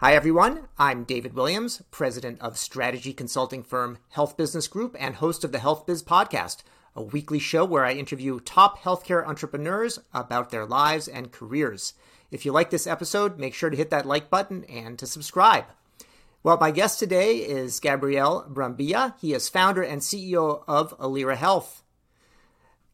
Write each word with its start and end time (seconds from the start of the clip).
Hi, 0.00 0.14
everyone. 0.14 0.68
I'm 0.78 1.02
David 1.02 1.34
Williams, 1.34 1.82
president 1.90 2.40
of 2.40 2.56
strategy 2.56 3.12
consulting 3.12 3.64
firm 3.64 3.98
Health 4.10 4.36
Business 4.36 4.68
Group 4.68 4.94
and 4.96 5.16
host 5.16 5.42
of 5.42 5.50
the 5.50 5.58
Health 5.58 5.86
Biz 5.86 6.04
Podcast, 6.04 6.58
a 6.94 7.02
weekly 7.02 7.40
show 7.40 7.64
where 7.64 7.84
I 7.84 7.94
interview 7.94 8.38
top 8.38 8.78
healthcare 8.78 9.26
entrepreneurs 9.26 9.98
about 10.14 10.50
their 10.50 10.64
lives 10.64 11.08
and 11.08 11.32
careers. 11.32 11.94
If 12.30 12.46
you 12.46 12.52
like 12.52 12.70
this 12.70 12.86
episode, 12.86 13.40
make 13.40 13.54
sure 13.54 13.70
to 13.70 13.76
hit 13.76 13.90
that 13.90 14.06
like 14.06 14.30
button 14.30 14.62
and 14.66 14.96
to 15.00 15.06
subscribe. 15.08 15.64
Well, 16.44 16.58
my 16.60 16.70
guest 16.70 17.00
today 17.00 17.38
is 17.38 17.80
Gabriel 17.80 18.46
Brambilla. 18.48 19.18
He 19.20 19.34
is 19.34 19.48
founder 19.48 19.82
and 19.82 20.00
CEO 20.00 20.62
of 20.68 20.96
Alira 20.98 21.36
Health. 21.36 21.82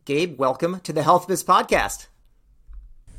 Gabe, 0.06 0.38
welcome 0.38 0.80
to 0.80 0.92
the 0.94 1.02
Health 1.02 1.28
Biz 1.28 1.44
Podcast. 1.44 2.06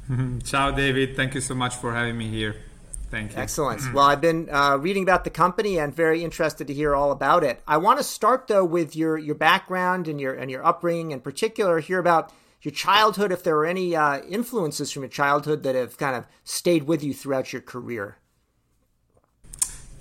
Ciao, 0.44 0.72
David. 0.72 1.16
Thank 1.16 1.36
you 1.36 1.41
so 1.41 1.54
much 1.54 1.76
for 1.76 1.94
having 1.94 2.18
me 2.18 2.30
here. 2.30 2.55
Thank 3.16 3.32
you. 3.32 3.38
Excellent. 3.38 3.94
well, 3.94 4.04
I've 4.04 4.20
been 4.20 4.50
uh, 4.52 4.76
reading 4.76 5.02
about 5.02 5.24
the 5.24 5.30
company 5.30 5.80
and 5.80 5.96
very 5.96 6.22
interested 6.22 6.68
to 6.68 6.74
hear 6.74 6.94
all 6.94 7.14
about 7.14 7.46
it. 7.46 7.62
I 7.66 7.78
want 7.78 7.98
to 7.98 8.04
start 8.04 8.50
though 8.50 8.66
with 8.66 8.94
your 8.94 9.18
your 9.18 9.36
background 9.36 10.10
and 10.10 10.20
your 10.20 10.34
and 10.34 10.52
your 10.52 10.66
upbringing, 10.66 11.12
in 11.12 11.22
particular, 11.22 11.80
hear 11.80 12.00
about 12.00 12.34
your 12.62 12.74
childhood. 12.74 13.32
If 13.32 13.41
there 13.41 13.55
were 13.55 13.66
any 13.66 13.96
uh, 13.96 14.20
influences 14.24 14.91
from 14.91 15.04
your 15.04 15.10
childhood 15.10 15.64
that 15.64 15.76
have 15.76 15.98
kind 15.98 16.18
of 16.18 16.26
stayed 16.44 16.84
with 16.88 17.05
you 17.05 17.14
throughout 17.14 17.54
your 17.54 17.62
career. 17.62 18.18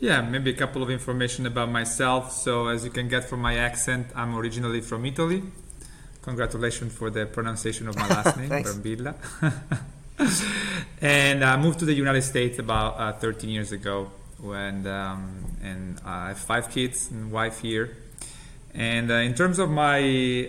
Yeah, 0.00 0.20
maybe 0.20 0.50
a 0.50 0.56
couple 0.56 0.82
of 0.82 0.90
information 0.90 1.46
about 1.46 1.70
myself. 1.70 2.32
So, 2.32 2.66
as 2.66 2.84
you 2.84 2.90
can 2.90 3.08
get 3.08 3.22
from 3.22 3.40
my 3.40 3.54
accent, 3.54 4.08
I'm 4.16 4.34
originally 4.34 4.80
from 4.80 5.06
Italy. 5.06 5.44
Congratulations 6.22 6.92
for 6.92 7.10
the 7.10 7.26
pronunciation 7.26 7.86
of 7.86 7.94
my 7.94 8.08
last 8.08 8.36
name, 8.40 8.50
Brambilla. 8.50 9.14
and 11.04 11.44
I 11.44 11.58
moved 11.58 11.80
to 11.80 11.84
the 11.84 11.92
United 11.92 12.22
States 12.22 12.58
about 12.58 12.98
uh, 12.98 13.12
13 13.12 13.50
years 13.50 13.72
ago, 13.72 14.10
when 14.40 14.86
um, 14.86 15.44
and 15.62 16.00
I 16.02 16.28
have 16.28 16.38
five 16.38 16.70
kids 16.70 17.10
and 17.10 17.30
wife 17.30 17.60
here. 17.60 17.94
And 18.72 19.10
uh, 19.10 19.16
in 19.16 19.34
terms 19.34 19.58
of 19.58 19.68
my 19.68 19.98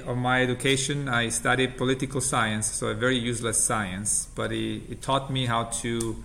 of 0.08 0.16
my 0.16 0.42
education, 0.42 1.09
I 1.09 1.28
studied 1.28 1.76
political 1.76 2.22
science, 2.22 2.72
so 2.72 2.88
a 2.88 2.94
very 2.94 3.17
useless 3.17 3.61
science, 3.61 4.30
but 4.33 4.53
it, 4.53 4.89
it 4.89 5.02
taught 5.02 5.30
me 5.30 5.45
how 5.45 5.66
to 5.83 6.23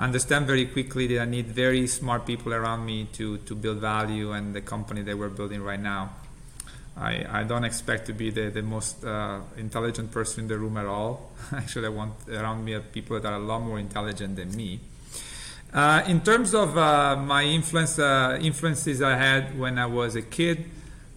understand 0.00 0.48
very 0.48 0.66
quickly 0.66 1.06
that 1.06 1.20
I 1.20 1.24
need 1.26 1.46
very 1.46 1.86
smart 1.86 2.26
people 2.26 2.52
around 2.52 2.84
me 2.84 3.06
to 3.12 3.38
to 3.38 3.54
build 3.54 3.78
value 3.78 4.32
and 4.32 4.52
the 4.52 4.62
company 4.62 5.02
that 5.02 5.16
we're 5.16 5.28
building 5.28 5.62
right 5.62 5.80
now. 5.80 6.10
I, 7.00 7.40
I 7.40 7.42
don't 7.44 7.64
expect 7.64 8.06
to 8.06 8.12
be 8.12 8.30
the, 8.30 8.50
the 8.50 8.62
most 8.62 9.02
uh, 9.04 9.40
intelligent 9.56 10.12
person 10.12 10.44
in 10.44 10.48
the 10.48 10.58
room 10.58 10.76
at 10.76 10.84
all. 10.84 11.30
Actually, 11.52 11.86
I 11.86 11.90
want 11.90 12.12
around 12.28 12.62
me 12.64 12.78
people 12.92 13.18
that 13.18 13.32
are 13.32 13.36
a 13.36 13.44
lot 13.44 13.60
more 13.60 13.78
intelligent 13.78 14.36
than 14.36 14.54
me. 14.54 14.80
Uh, 15.72 16.02
in 16.06 16.20
terms 16.20 16.54
of 16.54 16.76
uh, 16.76 17.16
my 17.16 17.44
influence, 17.44 17.98
uh, 17.98 18.38
influences 18.42 19.00
I 19.00 19.16
had 19.16 19.58
when 19.58 19.78
I 19.78 19.86
was 19.86 20.14
a 20.14 20.22
kid, 20.22 20.66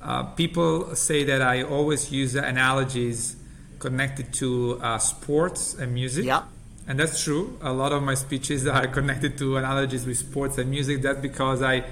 uh, 0.01 0.23
people 0.23 0.95
say 0.95 1.25
that 1.25 1.41
I 1.41 1.63
always 1.63 2.11
use 2.11 2.35
analogies 2.35 3.35
connected 3.79 4.33
to 4.35 4.79
uh, 4.81 4.97
sports 4.99 5.73
and 5.73 5.93
music. 5.93 6.25
Yeah. 6.25 6.43
And 6.87 6.99
that's 6.99 7.23
true. 7.23 7.57
A 7.61 7.73
lot 7.73 7.91
of 7.91 8.03
my 8.03 8.13
speeches 8.13 8.67
are 8.67 8.87
connected 8.97 9.37
to 9.39 9.57
analogies 9.57 10.05
with 10.05 10.17
sports 10.17 10.57
and 10.57 10.69
music. 10.69 11.01
That's 11.01 11.19
because 11.19 11.61
I 11.61 11.83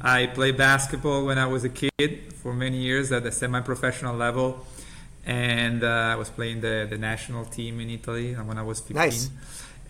I 0.00 0.26
played 0.26 0.56
basketball 0.56 1.24
when 1.24 1.38
I 1.38 1.46
was 1.46 1.64
a 1.64 1.68
kid 1.68 2.32
for 2.34 2.52
many 2.52 2.78
years 2.78 3.12
at 3.12 3.22
the 3.22 3.32
semi-professional 3.32 4.14
level, 4.14 4.66
and 5.24 5.82
uh, 5.82 5.86
I 5.86 6.16
was 6.16 6.30
playing 6.30 6.60
the, 6.60 6.86
the 6.88 6.98
national 6.98 7.44
team 7.46 7.80
in 7.80 7.90
Italy 7.90 8.34
when 8.34 8.58
I 8.58 8.62
was 8.62 8.80
15. 8.80 8.96
Nice. 8.96 9.30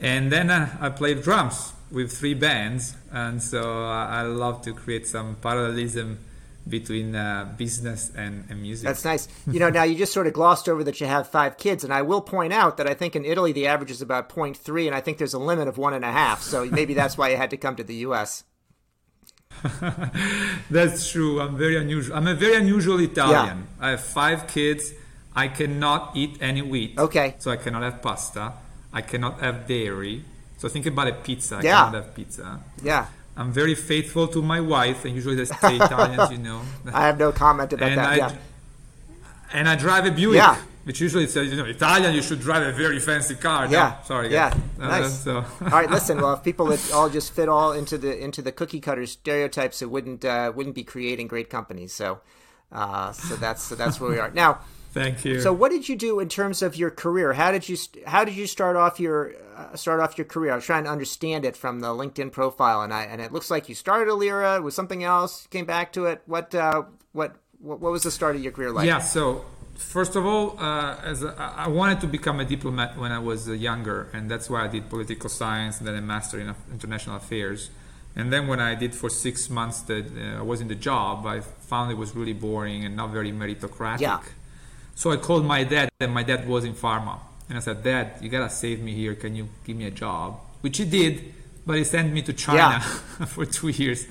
And 0.01 0.31
then 0.31 0.51
uh, 0.51 0.77
I 0.81 0.91
played 0.91 1.23
drums 1.23 1.73
with 1.91 2.13
three 2.13 2.35
bands, 2.35 2.95
and 3.13 3.43
so 3.43 3.87
I 3.87 4.23
love 4.23 4.63
to 4.63 4.73
create 4.73 5.07
some 5.07 5.37
parallelism 5.37 6.19
between 6.69 7.15
uh, 7.15 7.55
business 7.57 8.11
and, 8.17 8.45
and, 8.51 8.61
music. 8.61 8.87
That's 8.87 9.05
nice. 9.05 9.29
You 9.47 9.61
know, 9.61 9.71
now 9.71 9.85
you 9.85 9.95
just 9.95 10.13
sort 10.13 10.27
of 10.27 10.33
glossed 10.33 10.69
over 10.69 10.83
that 10.83 11.01
you 11.01 11.07
have 11.07 11.29
five 11.29 11.59
kids, 11.59 11.85
and 11.85 11.93
I 11.93 12.03
will 12.03 12.21
point 12.21 12.53
out 12.53 12.77
that 12.79 12.89
I 12.89 12.95
think 12.95 13.15
in 13.15 13.25
Italy 13.25 13.53
the 13.53 13.69
average 13.69 13.91
is 13.91 14.03
about 14.03 14.29
0.3, 14.29 14.87
and 14.87 14.95
I 14.95 15.01
think 15.01 15.19
there's 15.19 15.35
a 15.35 15.39
limit 15.39 15.69
of 15.69 15.79
one 15.79 15.95
and 15.95 16.05
a 16.05 16.11
half. 16.11 16.43
So 16.43 16.65
maybe 16.65 16.95
that's 16.95 17.17
why 17.17 17.29
you 17.29 17.37
had 17.37 17.51
to 17.51 17.57
come 17.57 17.77
to 17.77 17.85
the 17.85 17.95
U.S. 17.97 18.43
That's 20.71 21.11
true. 21.11 21.41
I'm 21.41 21.57
very 21.57 21.77
unusual. 21.77 22.17
I'm 22.17 22.27
a 22.27 22.35
very 22.35 22.57
unusual 22.57 23.01
Italian. 23.01 23.67
Yeah. 23.67 23.87
I 23.87 23.91
have 23.91 24.01
five 24.01 24.47
kids. 24.47 24.93
I 25.35 25.49
cannot 25.49 26.17
eat 26.17 26.39
any 26.41 26.63
wheat. 26.63 26.99
Okay. 26.99 27.35
So 27.39 27.51
I 27.51 27.57
cannot 27.57 27.83
have 27.83 28.01
pasta. 28.03 28.53
I 28.93 29.03
cannot 29.03 29.41
have 29.41 29.67
dairy. 29.67 30.25
So 30.59 30.69
think 30.69 30.87
about 30.87 31.09
a 31.09 31.13
pizza. 31.13 31.57
I 31.57 31.63
yeah. 31.63 31.85
cannot 31.85 31.95
have 31.95 32.15
pizza. 32.15 32.61
Yeah. 32.83 33.07
I'm 33.37 33.53
very 33.53 33.75
faithful 33.75 34.29
to 34.29 34.41
my 34.41 34.61
wife, 34.61 35.05
and 35.05 35.15
usually 35.15 35.37
they 35.37 35.45
say 35.45 35.77
Italians, 35.77 36.31
you 36.31 36.39
know. 36.39 36.63
I 36.93 37.07
have 37.07 37.19
no 37.19 37.33
comment 37.33 37.71
about 37.73 37.91
and 37.91 37.99
that. 37.99 38.09
I, 38.09 38.17
yeah. 38.17 38.33
And 39.53 39.69
I 39.69 39.77
drive 39.77 40.07
a 40.07 40.11
Buick. 40.11 40.37
Yeah 40.37 40.57
which 40.87 41.01
usually 41.01 41.27
says, 41.27 41.51
you 41.51 41.57
know, 41.57 41.65
Italian, 41.65 42.15
you 42.15 42.23
should 42.23 42.39
drive 42.39 42.65
a 42.65 42.71
very 42.71 43.01
fancy 43.01 43.35
car. 43.35 43.67
Yeah, 43.67 43.97
no, 43.99 44.07
sorry. 44.07 44.33
Yeah, 44.33 44.57
nice. 44.79 45.19
So. 45.25 45.39
all 45.61 45.69
right, 45.69 45.91
listen. 45.99 46.19
Well, 46.19 46.35
if 46.35 46.45
people 46.45 46.67
that 46.67 46.93
all 46.93 47.11
just 47.11 47.33
fit 47.33 47.49
all 47.49 47.73
into 47.73 47.99
the 47.99 48.17
into 48.17 48.41
the 48.41 48.53
cookie 48.53 48.79
cutter 48.79 49.05
stereotypes, 49.05 49.83
it 49.83 49.91
wouldn't 49.91 50.25
uh, 50.25 50.53
wouldn't 50.55 50.77
be 50.77 50.85
creating 50.85 51.27
great 51.27 51.51
companies. 51.51 51.93
So, 51.93 52.21
uh, 52.71 53.11
so 53.11 53.35
that's 53.35 53.65
so 53.65 53.75
that's 53.75 54.01
where 54.01 54.13
we 54.13 54.21
are 54.21 54.31
now. 54.31 54.61
Thank 54.93 55.25
you. 55.25 55.41
So, 55.41 55.53
what 55.53 55.73
did 55.73 55.89
you 55.89 55.97
do 55.97 56.21
in 56.21 56.29
terms 56.29 56.63
of 56.63 56.77
your 56.77 56.93
career? 56.93 57.33
How 57.33 57.51
did 57.51 57.69
you 57.69 57.77
how 58.07 58.25
did 58.25 58.37
you 58.37 58.47
start 58.47 58.77
off 58.77 59.01
your 59.01 59.33
uh, 59.57 59.75
start 59.75 59.99
off 59.99 60.17
your 60.17 60.25
career? 60.25 60.53
I 60.53 60.55
was 60.55 60.65
trying 60.65 60.85
to 60.85 60.91
understand 60.91 61.45
it 61.45 61.57
from 61.57 61.81
the 61.81 61.89
LinkedIn 61.89 62.31
profile, 62.31 62.83
and 62.83 62.95
I 62.95 63.03
and 63.03 63.21
it 63.21 63.33
looks 63.33 63.51
like 63.51 63.69
you 63.69 63.75
started 63.75 64.09
Alira 64.09 64.63
with 64.63 64.73
something 64.73 65.03
else, 65.03 65.49
came 65.49 65.67
back 65.67 65.93
to 65.95 66.07
it. 66.07 66.23
What 66.27 66.55
uh, 66.55 66.85
what 67.11 67.35
what 67.59 67.81
was 67.81 68.05
the 68.05 68.13
start 68.13 68.37
of 68.37 68.43
your 68.45 68.53
career 68.53 68.71
like? 68.71 68.87
Yeah, 68.87 69.01
so 69.01 69.45
first 69.79 70.17
of 70.17 70.27
all, 70.27 70.59
uh, 70.59 70.97
as 71.03 71.23
a, 71.23 71.35
I 71.39 71.69
wanted 71.69 72.01
to 72.01 72.07
become 72.07 72.41
a 72.41 72.45
diplomat 72.45 72.97
when 72.99 73.13
I 73.13 73.19
was 73.19 73.49
uh, 73.49 73.53
younger, 73.53 74.09
and 74.13 74.31
that's 74.31 74.49
why 74.51 74.65
I 74.65 74.69
did 74.69 74.89
political 74.89 75.29
science 75.29 75.79
and 75.79 75.87
then 75.87 75.97
a 75.97 76.01
master 76.01 76.41
in 76.41 76.55
international 76.73 77.17
affairs. 77.17 77.71
And 78.15 78.33
then 78.33 78.47
when 78.47 78.61
I 78.61 78.75
did 78.75 78.95
for 78.95 79.11
six 79.11 79.51
months 79.51 79.83
that 79.83 80.07
uh, 80.17 80.39
I 80.39 80.43
was 80.43 80.61
in 80.61 80.69
the 80.69 80.75
job, 80.75 81.27
I 81.27 81.41
found 81.41 81.91
it 81.91 81.99
was 81.99 82.15
really 82.17 82.33
boring 82.33 82.85
and 82.85 82.97
not 82.97 83.11
very 83.11 83.31
meritocratic. 83.31 84.01
Yeah. 84.01 84.21
So 84.95 85.13
I 85.13 85.19
called 85.19 85.45
my 85.45 85.65
dad, 85.65 85.91
and 86.01 86.13
my 86.13 86.23
dad 86.23 86.49
was 86.49 86.65
in 86.65 86.73
pharma, 86.73 87.19
and 87.49 87.59
I 87.59 87.61
said, 87.61 87.83
"Dad, 87.83 88.13
you 88.23 88.31
gotta 88.31 88.49
save 88.49 88.81
me 88.81 88.95
here. 88.95 89.15
Can 89.15 89.37
you 89.37 89.49
give 89.65 89.77
me 89.77 89.85
a 89.87 89.91
job?" 89.91 90.41
Which 90.63 90.79
he 90.79 90.87
did 90.87 91.35
but 91.67 91.77
he 91.77 91.85
sent 91.85 92.13
me 92.13 92.23
to 92.23 92.33
China 92.33 92.81
yeah. 92.81 92.81
for 93.27 93.45
two 93.45 93.69
years 93.69 94.07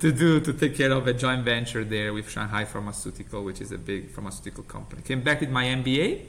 to 0.00 0.12
do 0.12 0.38
to 0.40 0.52
take 0.52 0.76
care 0.76 0.92
of 0.92 1.06
a 1.06 1.14
joint 1.14 1.44
venture 1.44 1.82
there 1.82 2.12
with 2.12 2.28
Shanghai 2.28 2.66
Pharmaceutical, 2.66 3.42
which 3.42 3.60
is 3.60 3.72
a 3.72 3.78
big 3.78 4.10
pharmaceutical 4.10 4.64
company. 4.64 5.00
Came 5.02 5.22
back 5.22 5.40
with 5.40 5.50
my 5.50 5.64
MBA, 5.64 6.20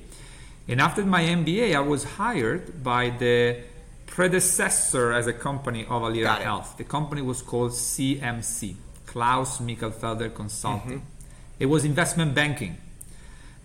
and 0.70 0.80
after 0.80 1.06
my 1.06 1.24
MBA, 1.24 1.76
I 1.76 1.82
was 1.82 2.04
hired 2.06 2.82
by 2.82 3.10
the 3.10 3.60
predecessor 4.08 5.12
as 5.12 5.28
a 5.28 5.34
company 5.34 5.84
of 5.84 6.02
Alira 6.02 6.38
Health. 6.40 6.78
The 6.78 6.84
company 6.84 7.22
was 7.22 7.42
called 7.42 7.72
CMC, 7.72 8.76
Klaus 9.06 9.60
Michelfelder 9.60 10.34
Consulting. 10.34 11.00
Mm-hmm. 11.00 11.60
It 11.60 11.66
was 11.66 11.86
investment 11.86 12.34
banking. 12.34 12.78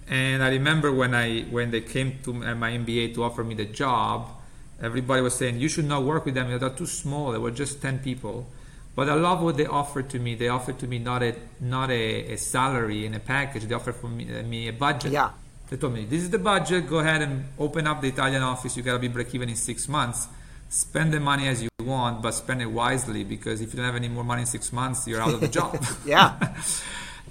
And 0.09 0.43
I 0.43 0.51
remember 0.51 0.93
when 0.93 1.15
I 1.15 1.43
when 1.43 1.71
they 1.73 1.81
came 1.81 2.19
to 2.25 2.33
my 2.33 2.71
MBA 2.73 3.15
to 3.15 3.25
offer 3.25 3.43
me 3.43 3.55
the 3.55 3.65
job, 3.65 4.36
everybody 4.83 5.23
was 5.23 5.35
saying 5.35 5.59
you 5.59 5.69
should 5.69 5.87
not 5.87 6.05
work 6.05 6.25
with 6.25 6.35
them. 6.35 6.59
They're 6.59 6.71
too 6.71 6.87
small. 6.87 7.33
They 7.33 7.39
were 7.39 7.51
just 7.51 7.83
10 7.83 8.01
people. 8.01 8.47
But 8.95 9.11
i 9.11 9.15
love 9.15 9.43
what 9.43 9.59
they 9.59 9.67
offered 9.67 10.09
to 10.11 10.19
me. 10.19 10.35
They 10.35 10.49
offered 10.49 10.79
to 10.79 10.87
me 10.87 10.99
not 10.99 11.23
a 11.23 11.35
not 11.61 11.91
a, 11.91 12.33
a 12.33 12.37
salary 12.37 13.05
and 13.05 13.15
a 13.15 13.21
package. 13.21 13.65
They 13.65 13.75
offered 13.75 13.97
for 13.97 14.09
me, 14.09 14.27
uh, 14.27 14.43
me, 14.43 14.69
a 14.69 14.73
budget. 14.73 15.13
Yeah. 15.13 15.31
They 15.69 15.77
told 15.77 15.93
me 15.93 16.07
this 16.07 16.23
is 16.23 16.31
the 16.31 16.39
budget. 16.39 16.89
Go 16.89 17.01
ahead 17.01 17.21
and 17.21 17.45
open 17.59 17.87
up 17.87 18.01
the 18.01 18.09
italian 18.09 18.43
office. 18.43 18.75
You 18.75 18.83
got 18.83 18.95
to 18.95 18.99
be 18.99 19.09
break 19.09 19.35
even 19.35 19.51
in 19.51 19.57
six 19.57 19.87
months. 19.87 20.29
Spend 20.71 21.13
the 21.13 21.21
money 21.21 21.47
as 21.47 21.63
you 21.63 21.69
want 21.87 22.23
but 22.23 22.33
spend 22.33 22.61
it 22.61 22.67
wisely 22.67 23.23
because 23.23 23.61
if 23.61 23.73
you 23.73 23.77
don't 23.77 23.87
have 23.87 23.95
any 23.95 24.09
more 24.09 24.25
money 24.25 24.41
in 24.41 24.47
six 24.47 24.73
months 24.73 25.07
you're 25.07 25.21
out 25.21 25.35
of 25.35 25.41
the 25.41 25.49
job. 25.49 25.79
Yeah. 26.07 26.55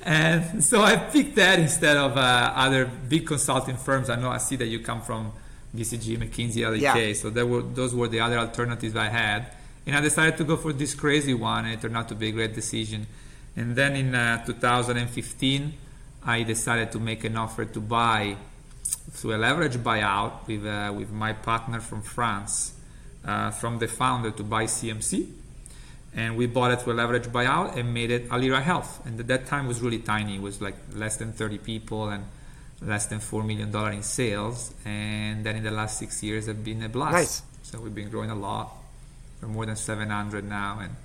And 0.07 0.63
so 0.63 0.81
i 0.83 0.97
picked 0.97 1.35
that 1.37 1.57
instead 1.57 1.97
of 1.97 2.15
uh, 2.15 2.53
other 2.55 2.85
big 2.85 3.25
consulting 3.25 3.75
firms. 3.75 4.07
I 4.07 4.15
know 4.17 4.29
i 4.29 4.37
see 4.37 4.55
that 4.57 4.67
you 4.67 4.79
come 4.79 5.01
from 5.01 5.33
BCG, 5.77 6.17
McKinsey, 6.17 6.69
LEK. 6.69 6.81
Yeah. 6.81 7.13
So 7.13 7.29
there 7.29 7.45
were 7.45 7.61
those 7.61 7.93
were 7.93 8.07
the 8.07 8.19
other 8.19 8.37
alternatives 8.37 8.95
I 8.95 9.07
had, 9.07 9.47
and 9.85 9.95
I 9.95 10.01
decided 10.01 10.37
to 10.37 10.43
go 10.43 10.57
for 10.57 10.73
this 10.73 10.95
crazy 10.95 11.33
one. 11.33 11.65
And 11.65 11.73
it 11.73 11.81
turned 11.81 11.97
out 11.97 12.09
to 12.09 12.15
be 12.15 12.29
a 12.29 12.31
great 12.31 12.53
decision. 12.53 13.07
And 13.55 13.75
then 13.75 13.95
in 13.95 14.13
uh, 14.13 14.45
2015, 14.45 15.73
I 16.23 16.43
decided 16.43 16.91
to 16.91 16.99
make 16.99 17.23
an 17.23 17.37
offer 17.37 17.65
to 17.65 17.79
buy 17.79 18.35
through 19.11 19.35
a 19.35 19.37
leverage 19.37 19.77
buyout 19.77 20.47
with 20.47 20.65
uh, 20.65 20.91
with 20.95 21.11
my 21.11 21.33
partner 21.33 21.79
from 21.79 22.01
France, 22.01 22.73
uh, 23.25 23.51
from 23.51 23.79
the 23.79 23.87
founder 23.87 24.31
to 24.31 24.43
buy 24.43 24.65
CMC. 24.65 25.27
And 26.15 26.37
we 26.37 26.45
bought 26.47 26.71
it 26.71 26.81
through 26.81 26.93
a 26.93 26.99
leverage 27.03 27.27
buyout 27.27 27.75
and 27.75 27.93
made 27.93 28.09
it 28.09 28.29
Alira 28.29 28.61
Health. 28.61 29.05
And 29.05 29.19
at 29.19 29.27
that 29.27 29.47
time 29.47 29.67
was 29.67 29.81
really 29.81 29.99
tiny. 29.99 30.35
It 30.35 30.41
was 30.41 30.61
like 30.61 30.75
less 30.93 31.17
than 31.17 31.33
30 31.33 31.57
people 31.57 32.07
and 32.07 32.23
less 32.85 33.05
than 33.07 33.19
four 33.19 33.43
million 33.43 33.71
dollar 33.71 33.91
in 33.91 34.03
sales, 34.03 34.73
and 34.85 35.45
then 35.45 35.55
in 35.57 35.63
the 35.63 35.71
last 35.71 35.99
six 35.99 36.23
years 36.23 36.47
have 36.47 36.63
been 36.63 36.83
a 36.83 36.89
blast. 36.89 37.13
Nice. 37.13 37.41
So 37.63 37.79
we've 37.79 37.95
been 37.95 38.09
growing 38.09 38.29
a 38.29 38.35
lot. 38.35 38.71
We're 39.41 39.47
more 39.49 39.65
than 39.65 39.75
700 39.75 40.47
now, 40.47 40.79
and 40.81 40.95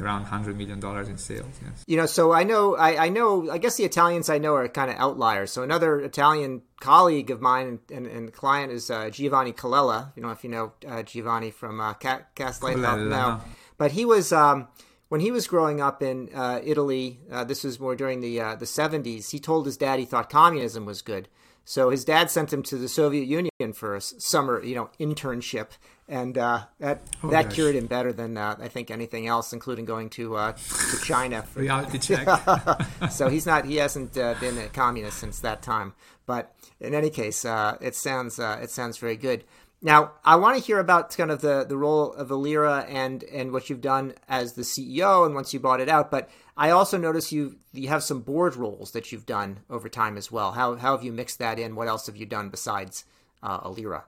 around 0.00 0.22
100 0.22 0.56
million 0.56 0.80
dollars 0.80 1.08
in 1.08 1.18
sales 1.18 1.46
yes 1.62 1.84
you 1.86 1.96
know 1.96 2.06
so 2.06 2.32
i 2.32 2.42
know 2.42 2.76
I, 2.76 3.06
I 3.06 3.08
know 3.08 3.50
i 3.50 3.58
guess 3.58 3.76
the 3.76 3.84
italians 3.84 4.28
i 4.28 4.38
know 4.38 4.54
are 4.54 4.68
kind 4.68 4.90
of 4.90 4.96
outliers 4.98 5.50
so 5.50 5.62
another 5.62 6.00
italian 6.00 6.62
colleague 6.80 7.30
of 7.30 7.40
mine 7.40 7.66
and, 7.66 7.80
and, 7.90 8.06
and 8.06 8.32
client 8.32 8.72
is 8.72 8.90
uh, 8.90 9.10
giovanni 9.10 9.52
colella 9.52 10.12
you 10.16 10.22
know 10.22 10.30
if 10.30 10.44
you 10.44 10.50
know 10.50 10.72
uh, 10.86 11.02
giovanni 11.02 11.50
from 11.50 11.80
uh, 11.80 11.94
Castlight 11.94 12.78
no 12.78 13.40
but 13.78 13.92
he 13.92 14.04
was 14.04 14.32
um, 14.32 14.68
when 15.08 15.20
he 15.20 15.30
was 15.30 15.46
growing 15.46 15.80
up 15.80 16.02
in 16.02 16.28
uh, 16.34 16.60
italy 16.64 17.20
uh, 17.30 17.44
this 17.44 17.64
was 17.64 17.80
more 17.80 17.96
during 17.96 18.20
the 18.20 18.40
uh, 18.40 18.54
the 18.54 18.66
70s 18.66 19.30
he 19.30 19.38
told 19.38 19.66
his 19.66 19.76
dad 19.76 19.98
he 19.98 20.04
thought 20.04 20.30
communism 20.30 20.84
was 20.84 21.02
good 21.02 21.28
so 21.68 21.90
his 21.90 22.04
dad 22.04 22.30
sent 22.30 22.52
him 22.52 22.62
to 22.62 22.76
the 22.76 22.88
Soviet 22.88 23.26
Union 23.26 23.72
for 23.74 23.96
a 23.96 24.00
summer, 24.00 24.62
you 24.62 24.76
know, 24.76 24.88
internship, 25.00 25.70
and 26.08 26.38
uh, 26.38 26.60
that 26.78 27.02
oh, 27.24 27.30
that 27.30 27.46
gosh. 27.46 27.54
cured 27.54 27.74
him 27.74 27.86
better 27.86 28.12
than 28.12 28.36
uh, 28.38 28.54
I 28.60 28.68
think 28.68 28.88
anything 28.88 29.26
else, 29.26 29.52
including 29.52 29.84
going 29.84 30.08
to 30.10 30.36
uh, 30.36 30.52
to 30.52 31.00
China. 31.02 31.42
For, 31.42 31.58
Reality 31.58 31.98
check. 32.14 32.28
so 33.10 33.28
he's 33.28 33.46
not 33.46 33.64
he 33.64 33.76
hasn't 33.76 34.16
uh, 34.16 34.34
been 34.38 34.56
a 34.58 34.68
communist 34.68 35.18
since 35.18 35.40
that 35.40 35.60
time. 35.62 35.94
But 36.24 36.54
in 36.78 36.94
any 36.94 37.10
case, 37.10 37.44
uh, 37.44 37.76
it 37.80 37.96
sounds 37.96 38.38
uh, 38.38 38.60
it 38.62 38.70
sounds 38.70 38.98
very 38.98 39.16
good. 39.16 39.42
Now, 39.82 40.12
I 40.24 40.36
want 40.36 40.58
to 40.58 40.64
hear 40.64 40.78
about 40.78 41.16
kind 41.16 41.30
of 41.30 41.42
the, 41.42 41.64
the 41.68 41.76
role 41.76 42.12
of 42.14 42.28
Alira 42.28 42.86
and, 42.88 43.22
and 43.24 43.52
what 43.52 43.68
you've 43.68 43.82
done 43.82 44.14
as 44.28 44.54
the 44.54 44.62
CEO 44.62 45.26
and 45.26 45.34
once 45.34 45.52
you 45.52 45.60
bought 45.60 45.80
it 45.80 45.88
out. 45.88 46.10
But 46.10 46.30
I 46.56 46.70
also 46.70 46.96
notice 46.96 47.30
you 47.30 47.56
you 47.72 47.88
have 47.88 48.02
some 48.02 48.20
board 48.20 48.56
roles 48.56 48.92
that 48.92 49.12
you've 49.12 49.26
done 49.26 49.58
over 49.68 49.88
time 49.88 50.16
as 50.16 50.32
well. 50.32 50.52
How, 50.52 50.76
how 50.76 50.96
have 50.96 51.04
you 51.04 51.12
mixed 51.12 51.38
that 51.40 51.58
in? 51.58 51.76
What 51.76 51.88
else 51.88 52.06
have 52.06 52.16
you 52.16 52.24
done 52.24 52.48
besides 52.48 53.04
uh, 53.42 53.60
Alira? 53.60 54.04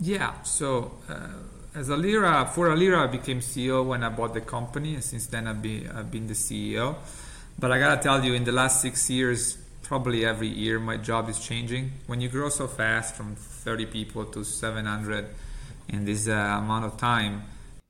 Yeah, 0.00 0.40
so 0.42 0.92
uh, 1.08 1.28
as 1.74 1.88
Alira, 1.88 2.48
for 2.48 2.68
Alira, 2.68 3.08
I 3.08 3.10
became 3.10 3.40
CEO 3.40 3.84
when 3.84 4.04
I 4.04 4.08
bought 4.08 4.34
the 4.34 4.40
company, 4.40 4.94
and 4.94 5.02
since 5.02 5.26
then 5.26 5.48
I've 5.48 5.60
been, 5.60 5.90
I've 5.90 6.10
been 6.10 6.28
the 6.28 6.34
CEO. 6.34 6.96
But 7.58 7.72
I 7.72 7.78
gotta 7.78 8.00
tell 8.00 8.24
you, 8.24 8.34
in 8.34 8.44
the 8.44 8.52
last 8.52 8.80
six 8.80 9.10
years, 9.10 9.58
probably 9.82 10.24
every 10.24 10.48
year 10.48 10.78
my 10.78 10.96
job 10.96 11.28
is 11.28 11.38
changing. 11.38 11.92
When 12.06 12.20
you 12.20 12.28
grow 12.28 12.48
so 12.48 12.66
fast 12.68 13.14
from 13.16 13.36
30 13.64 13.86
people 13.86 14.24
to 14.26 14.44
700 14.44 15.26
in 15.88 16.04
this 16.04 16.28
uh, 16.28 16.32
amount 16.32 16.84
of 16.84 16.96
time, 16.96 17.42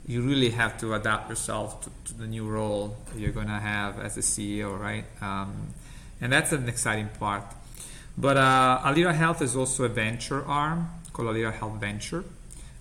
you 0.07 0.23
really 0.23 0.51
have 0.51 0.79
to 0.79 0.95
adapt 0.95 1.29
yourself 1.31 1.81
to, 1.83 1.91
to 2.05 2.19
the 2.19 2.27
new 2.27 2.47
role 2.47 2.97
you're 3.17 3.33
going 3.33 3.47
to 3.49 3.53
have 3.53 3.99
as 3.99 4.17
a 4.17 4.21
CEO, 4.21 4.79
right? 4.79 5.05
Um, 5.21 5.75
and 6.21 6.33
that's 6.33 6.53
an 6.53 6.69
exciting 6.69 7.09
part. 7.19 7.45
But 8.17 8.37
uh, 8.37 8.81
Alira 8.85 9.15
Health 9.15 9.43
is 9.43 9.57
also 9.57 9.85
a 9.85 9.89
venture 9.89 10.45
arm 10.45 10.91
called 11.13 11.29
Alira 11.29 11.53
Health 11.53 11.81
Venture. 11.81 12.25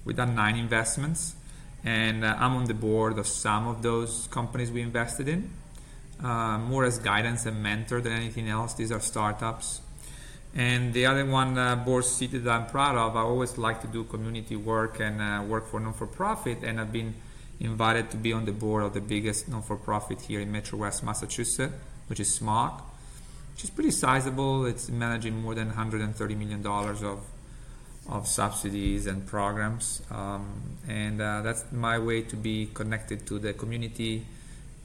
We've 0.06 0.18
done 0.18 0.36
nine 0.36 0.58
investments, 0.58 1.36
and 1.84 2.24
uh, 2.24 2.36
I'm 2.38 2.56
on 2.56 2.66
the 2.66 2.74
board 2.74 3.18
of 3.18 3.28
some 3.28 3.68
of 3.68 3.82
those 3.82 4.28
companies 4.32 4.72
we 4.72 4.82
invested 4.82 5.28
in 5.28 5.50
uh, 6.24 6.58
more 6.58 6.86
as 6.86 7.00
guidance 7.00 7.46
and 7.46 7.62
mentor 7.62 8.02
than 8.02 8.14
anything 8.14 8.48
else. 8.48 8.74
These 8.74 8.92
are 8.92 9.00
startups. 9.00 9.82
And 10.56 10.94
the 10.94 11.08
other 11.08 11.26
one, 11.26 11.58
uh, 11.58 11.76
board 11.76 12.06
seated, 12.06 12.44
that 12.44 12.52
I'm 12.52 12.68
proud 12.68 12.96
of. 12.96 13.16
I 13.16 13.22
always 13.22 13.58
like 13.58 13.82
to 13.82 13.88
do 13.88 14.04
community 14.04 14.56
work 14.56 15.00
and 15.00 15.20
uh, 15.20 15.44
work 15.44 15.68
for 15.68 15.80
non 15.80 15.94
for 15.94 16.06
profit, 16.06 16.64
and 16.64 16.80
I've 16.80 16.94
been 16.94 17.16
invited 17.60 18.12
to 18.12 18.18
be 18.18 18.34
on 18.34 18.46
the 18.46 18.52
board 18.52 18.84
of 18.84 18.94
the 18.94 19.02
biggest 19.02 19.48
non 19.48 19.64
for 19.64 19.76
profit 19.76 20.22
here 20.22 20.40
in 20.40 20.52
Metro 20.52 20.78
West 20.78 21.04
Massachusetts, 21.04 21.74
which 22.08 22.20
is 22.20 22.40
SMOC, 22.40 22.82
which 23.56 23.64
is 23.64 23.72
pretty 23.72 23.90
sizable. 23.90 24.68
It's 24.68 24.90
managing 24.90 25.42
more 25.42 25.56
than 25.56 25.68
130 25.68 26.36
million 26.36 26.62
dollars 26.62 27.02
of 27.02 27.26
of 28.08 28.28
subsidies 28.28 29.08
and 29.08 29.26
programs, 29.26 30.04
um, 30.12 30.78
and 30.88 31.20
uh, 31.20 31.42
that's 31.42 31.64
my 31.72 31.98
way 31.98 32.22
to 32.22 32.36
be 32.36 32.70
connected 32.74 33.26
to 33.26 33.40
the 33.40 33.54
community 33.54 34.26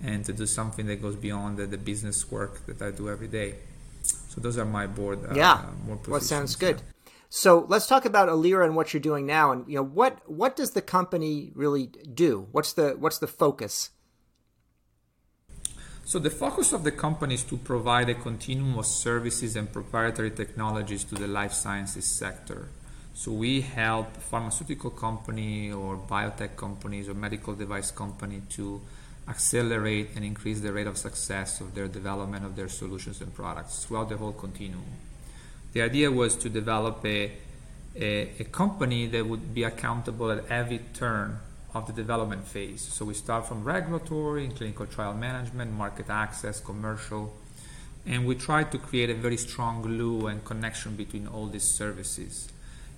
and 0.02 0.24
to 0.24 0.32
do 0.32 0.46
something 0.46 0.86
that 0.86 1.02
goes 1.02 1.16
beyond 1.16 1.56
the, 1.56 1.66
the 1.66 1.76
business 1.76 2.30
work 2.30 2.64
that 2.66 2.80
I 2.80 2.92
do 2.92 3.10
every 3.10 3.26
day. 3.26 3.54
So 4.38 4.42
those 4.42 4.56
are 4.56 4.64
my 4.64 4.86
board. 4.86 5.18
Uh, 5.28 5.34
yeah, 5.34 5.64
more 5.84 5.98
well, 6.06 6.20
sounds 6.20 6.54
good. 6.54 6.80
So 7.28 7.66
let's 7.66 7.88
talk 7.88 8.04
about 8.04 8.28
Alira 8.28 8.64
and 8.64 8.76
what 8.76 8.94
you're 8.94 9.00
doing 9.00 9.26
now, 9.26 9.50
and 9.50 9.66
you 9.66 9.74
know 9.74 9.82
what 9.82 10.22
what 10.30 10.54
does 10.54 10.70
the 10.70 10.80
company 10.80 11.50
really 11.56 11.86
do? 12.14 12.46
What's 12.52 12.72
the 12.72 12.90
what's 12.90 13.18
the 13.18 13.26
focus? 13.26 13.90
So 16.04 16.20
the 16.20 16.30
focus 16.30 16.72
of 16.72 16.84
the 16.84 16.92
company 16.92 17.34
is 17.34 17.42
to 17.50 17.56
provide 17.56 18.08
a 18.10 18.14
continuum 18.14 18.78
of 18.78 18.86
services 18.86 19.56
and 19.56 19.72
proprietary 19.72 20.30
technologies 20.30 21.02
to 21.10 21.16
the 21.16 21.26
life 21.26 21.52
sciences 21.52 22.04
sector. 22.04 22.68
So 23.14 23.32
we 23.32 23.62
help 23.62 24.16
pharmaceutical 24.18 24.90
company 24.90 25.72
or 25.72 25.96
biotech 25.96 26.54
companies 26.54 27.08
or 27.08 27.14
medical 27.14 27.56
device 27.56 27.90
company 27.90 28.42
to 28.50 28.80
accelerate 29.28 30.10
and 30.16 30.24
increase 30.24 30.60
the 30.60 30.72
rate 30.72 30.86
of 30.86 30.96
success 30.96 31.60
of 31.60 31.74
their 31.74 31.86
development 31.86 32.44
of 32.44 32.56
their 32.56 32.68
solutions 32.68 33.20
and 33.20 33.34
products 33.34 33.84
throughout 33.84 34.08
the 34.08 34.16
whole 34.16 34.32
continuum. 34.32 34.84
The 35.72 35.82
idea 35.82 36.10
was 36.10 36.34
to 36.36 36.48
develop 36.48 37.04
a, 37.04 37.32
a, 37.94 38.30
a, 38.40 38.44
company 38.44 39.06
that 39.08 39.26
would 39.26 39.54
be 39.54 39.64
accountable 39.64 40.30
at 40.30 40.46
every 40.50 40.80
turn 40.94 41.38
of 41.74 41.86
the 41.86 41.92
development 41.92 42.46
phase. 42.46 42.80
So 42.80 43.04
we 43.04 43.14
start 43.14 43.46
from 43.46 43.64
regulatory 43.64 44.44
and 44.44 44.56
clinical 44.56 44.86
trial 44.86 45.12
management, 45.12 45.72
market 45.72 46.08
access, 46.08 46.60
commercial, 46.60 47.34
and 48.06 48.26
we 48.26 48.34
try 48.34 48.64
to 48.64 48.78
create 48.78 49.10
a 49.10 49.14
very 49.14 49.36
strong 49.36 49.82
glue 49.82 50.26
and 50.28 50.42
connection 50.44 50.96
between 50.96 51.26
all 51.26 51.46
these 51.46 51.74
services. 51.76 52.48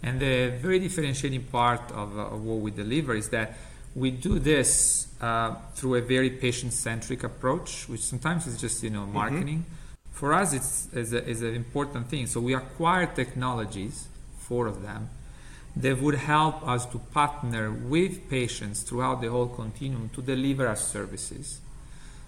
And 0.02 0.20
the 0.20 0.52
very 0.62 0.78
differentiating 0.78 1.44
part 1.44 1.90
of, 1.90 2.16
uh, 2.16 2.26
of 2.26 2.44
what 2.44 2.58
we 2.58 2.70
deliver 2.70 3.14
is 3.14 3.28
that 3.30 3.54
we 3.94 4.10
do 4.10 4.38
this 4.38 5.08
uh, 5.20 5.54
through 5.74 5.96
a 5.96 6.00
very 6.00 6.30
patient-centric 6.30 7.24
approach, 7.24 7.88
which 7.88 8.02
sometimes 8.02 8.46
is 8.46 8.60
just 8.60 8.82
you 8.82 8.90
know 8.90 9.02
mm-hmm. 9.02 9.14
marketing. 9.14 9.58
Mm-hmm. 9.58 10.12
For 10.12 10.32
us, 10.34 10.52
it's 10.52 10.88
is, 10.92 11.12
a, 11.12 11.26
is 11.26 11.42
an 11.42 11.54
important 11.54 12.08
thing. 12.08 12.26
So 12.26 12.40
we 12.40 12.54
acquire 12.54 13.06
technologies, 13.06 14.08
four 14.38 14.66
of 14.66 14.82
them, 14.82 15.08
that 15.76 16.00
would 16.00 16.16
help 16.16 16.66
us 16.66 16.84
to 16.86 16.98
partner 16.98 17.70
with 17.70 18.28
patients 18.28 18.82
throughout 18.82 19.20
the 19.20 19.30
whole 19.30 19.48
continuum 19.48 20.10
to 20.10 20.22
deliver 20.22 20.66
our 20.66 20.76
services. 20.76 21.60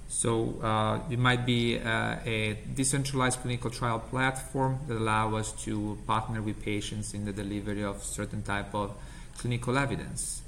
So 0.09 0.61
uh, 0.63 1.01
it 1.11 1.19
might 1.19 1.47
be 1.47 1.79
uh, 1.79 2.17
a 2.25 2.59
decentralized 2.75 3.41
clinical 3.41 3.71
trial 3.71 3.99
platform 3.99 4.79
that 4.87 4.99
allow 4.99 5.35
us 5.37 5.53
to 5.65 5.99
partner 6.07 6.43
with 6.43 6.63
patients 6.63 7.15
in 7.15 7.25
the 7.25 7.33
delivery 7.33 7.83
of 7.83 8.05
certain 8.05 8.43
type 8.43 8.75
of 8.75 8.95
clinical 9.39 9.79
evidence. 9.79 10.42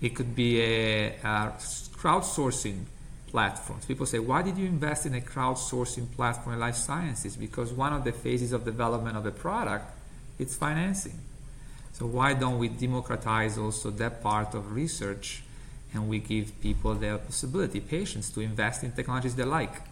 It 0.00 0.14
could 0.14 0.34
be 0.34 0.60
a, 0.60 1.08
a 1.22 1.52
crowdsourcing 1.96 2.84
platforms. 3.26 3.84
People 3.84 4.06
say, 4.06 4.18
why 4.18 4.42
did 4.42 4.56
you 4.56 4.66
invest 4.66 5.06
in 5.06 5.14
a 5.14 5.20
crowdsourcing 5.20 6.10
platform 6.12 6.54
in 6.54 6.60
life 6.60 6.76
sciences? 6.76 7.36
Because 7.36 7.72
one 7.72 7.92
of 7.92 8.04
the 8.04 8.12
phases 8.12 8.52
of 8.52 8.64
development 8.64 9.16
of 9.16 9.26
a 9.26 9.30
product 9.30 9.86
is 10.38 10.56
financing. 10.56 11.18
So 11.92 12.06
why 12.06 12.34
don't 12.34 12.58
we 12.58 12.68
democratize 12.68 13.58
also 13.58 13.90
that 13.90 14.22
part 14.22 14.54
of 14.54 14.72
research 14.72 15.42
and 15.92 16.08
we 16.08 16.20
give 16.20 16.60
people 16.60 16.94
the 16.94 17.18
possibility, 17.18 17.80
patients, 17.80 18.30
to 18.30 18.40
invest 18.40 18.84
in 18.84 18.92
technologies 18.92 19.34
they 19.34 19.44
like? 19.44 19.82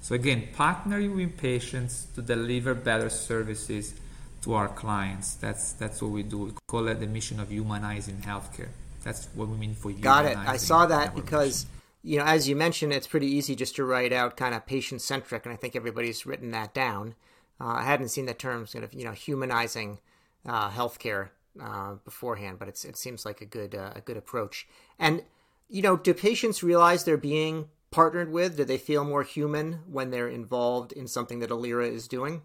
So 0.00 0.14
again, 0.14 0.48
partnering 0.54 1.16
with 1.16 1.38
patients 1.38 2.06
to 2.14 2.22
deliver 2.22 2.74
better 2.74 3.08
services 3.08 3.94
to 4.42 4.54
our 4.54 4.68
clients. 4.68 5.34
That's 5.34 5.72
that's 5.72 6.00
what 6.00 6.12
we 6.12 6.22
do. 6.22 6.38
We 6.38 6.52
call 6.68 6.86
it 6.88 7.00
the 7.00 7.06
mission 7.06 7.40
of 7.40 7.50
humanizing 7.50 8.18
healthcare. 8.18 8.68
That's 9.04 9.26
what 9.34 9.48
we 9.48 9.56
mean 9.56 9.74
for 9.74 9.90
you. 9.90 9.98
Got 9.98 10.26
it. 10.26 10.36
I 10.36 10.56
saw 10.56 10.86
that 10.86 11.14
because 11.14 11.66
you 12.02 12.18
know, 12.18 12.24
as 12.24 12.48
you 12.48 12.56
mentioned, 12.56 12.92
it's 12.92 13.06
pretty 13.06 13.26
easy 13.26 13.54
just 13.54 13.76
to 13.76 13.84
write 13.84 14.12
out 14.12 14.36
kind 14.36 14.54
of 14.54 14.66
patient 14.66 15.02
centric, 15.02 15.44
and 15.44 15.52
I 15.52 15.56
think 15.56 15.76
everybody's 15.76 16.26
written 16.26 16.50
that 16.52 16.72
down. 16.72 17.14
Uh, 17.60 17.74
I 17.74 17.82
hadn't 17.82 18.08
seen 18.08 18.26
the 18.26 18.34
term 18.34 18.66
sort 18.66 18.84
of 18.84 18.94
you 18.94 19.04
know 19.04 19.12
humanizing 19.12 19.98
uh, 20.46 20.70
healthcare 20.70 21.30
uh, 21.60 21.94
beforehand, 22.04 22.58
but 22.58 22.68
it 22.68 22.96
seems 22.96 23.24
like 23.24 23.40
a 23.40 23.46
good 23.46 23.74
uh, 23.74 23.92
a 23.96 24.00
good 24.00 24.16
approach. 24.16 24.66
And 24.98 25.22
you 25.68 25.82
know, 25.82 25.96
do 25.96 26.14
patients 26.14 26.62
realize 26.62 27.04
they're 27.04 27.16
being 27.16 27.68
partnered 27.90 28.30
with? 28.32 28.56
Do 28.56 28.64
they 28.64 28.78
feel 28.78 29.04
more 29.04 29.22
human 29.22 29.80
when 29.86 30.10
they're 30.10 30.28
involved 30.28 30.92
in 30.92 31.06
something 31.06 31.40
that 31.40 31.50
Alira 31.50 31.90
is 31.90 32.08
doing? 32.08 32.42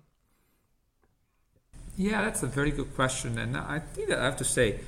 Yeah, 1.95 2.23
that's 2.23 2.41
a 2.41 2.47
very 2.47 2.71
good 2.71 2.95
question, 2.95 3.37
and 3.37 3.55
I 3.55 3.79
think 3.79 4.09
that 4.09 4.17
I 4.17 4.25
have 4.25 4.37
to 4.37 4.45
say 4.45 4.79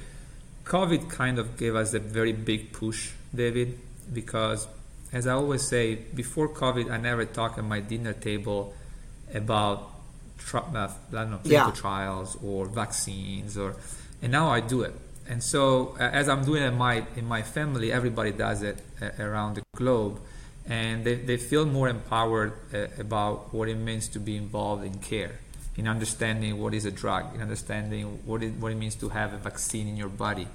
COVID 0.66 1.10
kind 1.10 1.38
of 1.38 1.58
gave 1.58 1.76
us 1.76 1.94
a 1.94 2.00
very 2.00 2.34
big 2.34 2.74
push, 2.74 3.12
David, 3.34 3.78
because 4.12 4.68
as 5.14 5.28
I 5.28 5.34
always 5.34 5.68
say, 5.68 5.96
before 5.96 6.50
COVID, 6.50 6.92
I 6.92 6.98
never 6.98 7.24
talked 7.26 7.58
at 7.58 7.64
my 7.64 7.80
dinner 7.80 8.14
table 8.14 8.74
about 9.34 9.92
uh, 10.54 10.60
I 10.60 10.90
don't 11.12 11.32
know, 11.32 11.38
clinical 11.38 11.50
yeah. 11.50 11.72
trials 11.72 12.38
or 12.44 12.66
vaccines, 12.66 13.58
or 13.58 13.76
and 14.22 14.32
now 14.32 14.50
I 14.50 14.60
do 14.60 14.82
it. 14.82 14.94
And 15.28 15.42
so, 15.42 15.96
uh, 16.00 16.04
as 16.04 16.28
I'm 16.30 16.44
doing 16.44 16.64
it 16.64 16.68
in 16.68 16.78
my 16.78 17.06
in 17.16 17.26
my 17.26 17.42
family, 17.42 17.92
everybody 17.92 18.32
does 18.32 18.62
it 18.62 18.84
uh, 19.02 19.12
around 19.24 19.56
the 19.56 19.64
globe, 19.76 20.20
and 20.68 21.04
they, 21.04 21.16
they 21.16 21.38
feel 21.38 21.66
more 21.66 21.90
empowered 21.90 22.54
uh, 22.74 22.88
about 23.00 23.54
what 23.54 23.70
it 23.70 23.76
means 23.76 24.08
to 24.10 24.20
be 24.20 24.36
involved 24.36 24.84
in 24.84 24.96
care 25.00 25.40
in 25.78 25.88
understanding 25.88 26.58
what 26.60 26.74
is 26.74 26.86
a 26.86 26.92
drug, 26.92 27.36
in 27.36 27.42
understanding 27.42 28.06
what 28.26 28.42
it, 28.44 28.54
what 28.54 28.72
it 28.72 28.76
means 28.76 28.96
to 28.96 29.10
have 29.10 29.34
a 29.34 29.38
vaccine 29.38 29.88
in 29.88 29.98
your 29.98 30.10
body. 30.10 30.48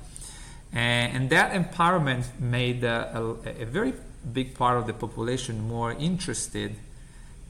And, 0.73 1.17
and 1.17 1.31
that 1.31 1.53
empowerment 1.53 2.25
made 2.39 2.85
a, 2.85 3.19
a, 3.19 3.63
a, 3.63 3.67
very 3.67 3.93
big 4.33 4.55
part 4.55 4.79
of 4.79 4.87
the 4.87 4.93
population 4.93 5.67
more 5.67 5.93
interested 5.93 6.77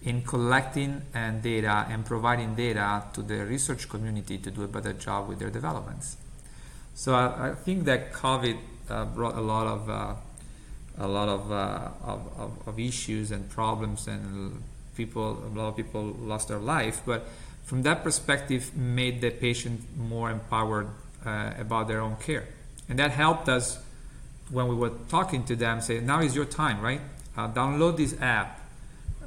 in 0.03 0.23
collecting 0.23 1.03
and 1.13 1.43
data 1.43 1.87
and 1.91 2.07
providing 2.07 2.55
data 2.55 3.05
to 3.13 3.23
the 3.23 3.45
research 3.45 3.89
community 3.89 4.39
to 4.39 4.51
do 4.51 4.63
a 4.63 4.69
better 4.69 4.95
job 4.95 5.29
with 5.29 5.39
their 5.39 5.51
developments. 5.51 6.17
So 6.95 7.15
I, 7.15 7.51
I 7.51 7.55
think 7.55 7.85
that 7.85 8.13
COVID 8.13 8.59
uh, 8.89 9.05
brought 9.05 9.37
a 9.37 9.41
lot 9.41 9.67
of 9.67 9.91
uh, 9.91 10.15
a 10.99 11.09
lot 11.09 11.29
of, 11.29 11.51
uh, 11.51 11.89
of, 12.05 12.39
of, 12.39 12.69
of, 12.69 12.79
issues 12.79 13.31
and 13.31 13.49
problems, 13.49 14.07
and 14.07 14.63
people 14.97 15.43
a 15.45 15.59
lot 15.59 15.69
of 15.69 15.77
people 15.77 16.15
lost 16.21 16.49
their 16.49 16.59
life. 16.59 17.01
But 17.07 17.27
from 17.65 17.83
that 17.83 18.03
perspective, 18.03 18.77
made 18.77 19.21
the 19.21 19.31
patient 19.31 19.81
more 19.97 20.31
empowered 20.31 20.89
uh, 21.25 21.53
about 21.59 21.89
their 21.89 22.01
own 22.01 22.17
care, 22.17 22.47
and 22.89 22.99
that 22.99 23.11
helped 23.11 23.49
us 23.49 23.79
when 24.51 24.69
we 24.69 24.75
were 24.75 24.93
talking 25.09 25.45
to 25.45 25.57
them. 25.57 25.81
Say, 25.81 26.01
now 26.01 26.21
is 26.21 26.35
your 26.35 26.45
time, 26.45 26.81
right? 26.81 27.01
Uh, 27.37 27.49
download 27.49 27.97
this 27.97 28.21
app 28.21 28.61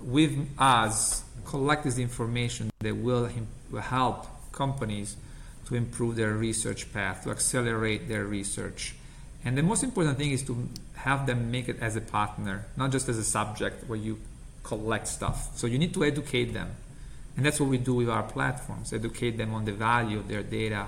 with 0.01 0.49
us 0.59 1.23
collect 1.45 1.83
this 1.83 1.97
information 1.97 2.71
that 2.79 2.95
will, 2.95 3.29
will 3.71 3.81
help 3.81 4.27
companies 4.51 5.15
to 5.67 5.75
improve 5.75 6.15
their 6.15 6.33
research 6.33 6.91
path, 6.93 7.23
to 7.23 7.31
accelerate 7.31 8.07
their 8.07 8.25
research. 8.25 8.95
And 9.45 9.57
the 9.57 9.63
most 9.63 9.83
important 9.83 10.17
thing 10.17 10.31
is 10.31 10.43
to 10.43 10.69
have 10.95 11.25
them 11.25 11.51
make 11.51 11.67
it 11.69 11.77
as 11.81 11.95
a 11.95 12.01
partner, 12.01 12.65
not 12.77 12.91
just 12.91 13.09
as 13.09 13.17
a 13.17 13.23
subject 13.23 13.87
where 13.87 13.97
you 13.97 14.19
collect 14.63 15.07
stuff. 15.07 15.57
So 15.57 15.67
you 15.67 15.77
need 15.77 15.93
to 15.93 16.03
educate 16.03 16.53
them. 16.53 16.71
And 17.35 17.45
that's 17.45 17.59
what 17.59 17.69
we 17.69 17.77
do 17.77 17.95
with 17.95 18.09
our 18.09 18.23
platforms 18.23 18.93
educate 18.93 19.37
them 19.37 19.53
on 19.53 19.65
the 19.65 19.73
value 19.73 20.19
of 20.19 20.27
their 20.27 20.43
data, 20.43 20.85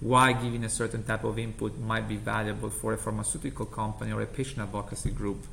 why 0.00 0.32
giving 0.32 0.64
a 0.64 0.68
certain 0.68 1.04
type 1.04 1.24
of 1.24 1.38
input 1.38 1.78
might 1.78 2.08
be 2.08 2.16
valuable 2.16 2.70
for 2.70 2.92
a 2.92 2.98
pharmaceutical 2.98 3.66
company 3.66 4.12
or 4.12 4.20
a 4.20 4.26
patient 4.26 4.58
advocacy 4.58 5.10
group 5.10 5.46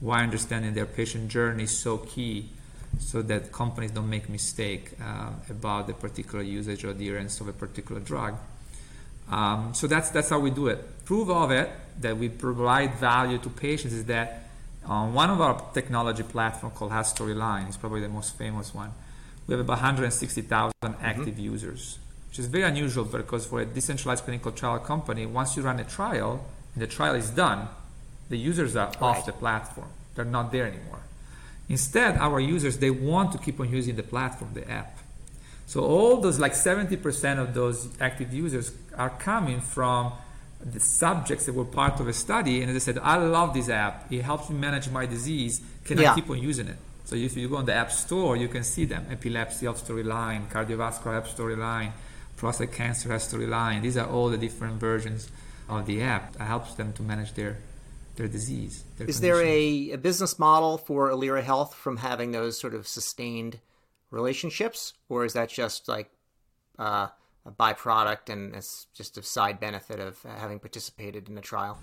why 0.00 0.22
understanding 0.22 0.74
their 0.74 0.86
patient 0.86 1.28
journey 1.28 1.64
is 1.64 1.78
so 1.78 1.98
key 1.98 2.48
so 2.98 3.22
that 3.22 3.52
companies 3.52 3.92
don't 3.92 4.08
make 4.08 4.28
mistake 4.28 4.92
uh, 5.00 5.30
about 5.48 5.86
the 5.86 5.92
particular 5.92 6.42
usage 6.42 6.84
or 6.84 6.90
adherence 6.90 7.40
of 7.40 7.48
a 7.48 7.52
particular 7.52 8.00
drug. 8.00 8.36
Um, 9.30 9.74
so 9.74 9.86
that's 9.86 10.10
that's 10.10 10.30
how 10.30 10.40
we 10.40 10.50
do 10.50 10.66
it. 10.68 11.04
Proof 11.04 11.28
of 11.28 11.52
it 11.52 11.70
that 12.00 12.16
we 12.16 12.28
provide 12.28 12.94
value 12.94 13.38
to 13.38 13.48
patients 13.48 13.92
is 13.92 14.06
that 14.06 14.48
on 14.86 15.14
one 15.14 15.30
of 15.30 15.40
our 15.40 15.70
technology 15.72 16.24
platform 16.24 16.72
called 16.72 16.90
Health 16.90 17.14
Storyline, 17.14 17.68
is 17.68 17.76
probably 17.76 18.00
the 18.00 18.08
most 18.08 18.36
famous 18.36 18.74
one. 18.74 18.90
We 19.50 19.54
have 19.54 19.66
about 19.66 19.78
160,000 19.78 20.72
mm-hmm. 20.80 21.04
active 21.04 21.36
users, 21.36 21.98
which 22.28 22.38
is 22.38 22.46
very 22.46 22.62
unusual 22.62 23.04
because 23.04 23.46
for 23.46 23.60
a 23.60 23.66
decentralized 23.66 24.22
clinical 24.22 24.52
trial 24.52 24.78
company, 24.78 25.26
once 25.26 25.56
you 25.56 25.64
run 25.64 25.80
a 25.80 25.84
trial 25.84 26.46
and 26.74 26.80
the 26.80 26.86
trial 26.86 27.16
is 27.16 27.30
done, 27.30 27.66
the 28.28 28.38
users 28.38 28.76
are 28.76 28.86
right. 28.86 29.02
off 29.02 29.26
the 29.26 29.32
platform. 29.32 29.88
They're 30.14 30.24
not 30.24 30.52
there 30.52 30.66
anymore. 30.66 31.00
Instead, 31.68 32.16
our 32.18 32.38
users 32.38 32.78
they 32.78 32.90
want 32.90 33.32
to 33.32 33.38
keep 33.38 33.58
on 33.58 33.68
using 33.70 33.96
the 33.96 34.04
platform, 34.04 34.52
the 34.54 34.70
app. 34.70 34.98
So 35.66 35.80
all 35.80 36.18
those 36.18 36.38
like 36.38 36.52
70% 36.52 37.40
of 37.40 37.52
those 37.52 37.88
active 38.00 38.32
users 38.32 38.70
are 38.96 39.10
coming 39.10 39.60
from 39.60 40.12
the 40.64 40.78
subjects 40.78 41.46
that 41.46 41.54
were 41.56 41.64
part 41.64 41.98
of 41.98 42.06
a 42.06 42.12
study 42.12 42.62
and 42.62 42.72
they 42.72 42.78
said, 42.78 42.98
I 42.98 43.16
love 43.16 43.54
this 43.54 43.68
app. 43.68 44.12
It 44.12 44.22
helps 44.22 44.48
me 44.48 44.60
manage 44.60 44.88
my 44.90 45.06
disease. 45.06 45.60
Can 45.84 45.98
yeah. 45.98 46.12
I 46.12 46.14
keep 46.14 46.30
on 46.30 46.38
using 46.38 46.68
it? 46.68 46.76
So 47.10 47.16
if 47.16 47.36
you 47.36 47.48
go 47.48 47.56
on 47.56 47.64
the 47.64 47.74
app 47.74 47.90
store, 47.90 48.36
you 48.36 48.46
can 48.46 48.62
see 48.62 48.84
them. 48.84 49.04
Epilepsy 49.10 49.66
Health 49.66 49.84
Storyline, 49.84 50.48
Cardiovascular 50.48 51.14
Health 51.14 51.36
Storyline, 51.36 51.90
Prostate 52.36 52.70
Cancer 52.70 53.08
Health 53.08 53.22
Storyline. 53.22 53.82
These 53.82 53.96
are 53.96 54.06
all 54.06 54.28
the 54.28 54.38
different 54.38 54.78
versions 54.78 55.28
of 55.68 55.86
the 55.86 56.02
app 56.02 56.34
that 56.34 56.44
helps 56.44 56.74
them 56.74 56.92
to 56.92 57.02
manage 57.02 57.34
their 57.34 57.56
their 58.14 58.28
disease. 58.28 58.84
Their 58.96 59.08
Is 59.08 59.16
condition. 59.16 59.22
there 59.22 59.44
a, 59.44 59.90
a 59.94 59.98
business 59.98 60.38
model 60.38 60.78
for 60.78 61.10
Alira 61.10 61.42
Health 61.42 61.74
from 61.74 61.96
having 61.96 62.30
those 62.30 62.56
sort 62.56 62.74
of 62.74 62.86
sustained 62.86 63.58
relationships, 64.12 64.92
or 65.08 65.24
is 65.24 65.32
that 65.32 65.48
just 65.48 65.88
like 65.88 66.10
uh, 66.78 67.08
a 67.44 67.50
byproduct 67.50 68.28
and 68.28 68.54
it's 68.54 68.86
just 68.94 69.18
a 69.18 69.22
side 69.24 69.58
benefit 69.58 69.98
of 69.98 70.22
having 70.22 70.60
participated 70.60 71.28
in 71.28 71.34
the 71.34 71.40
trial? 71.40 71.76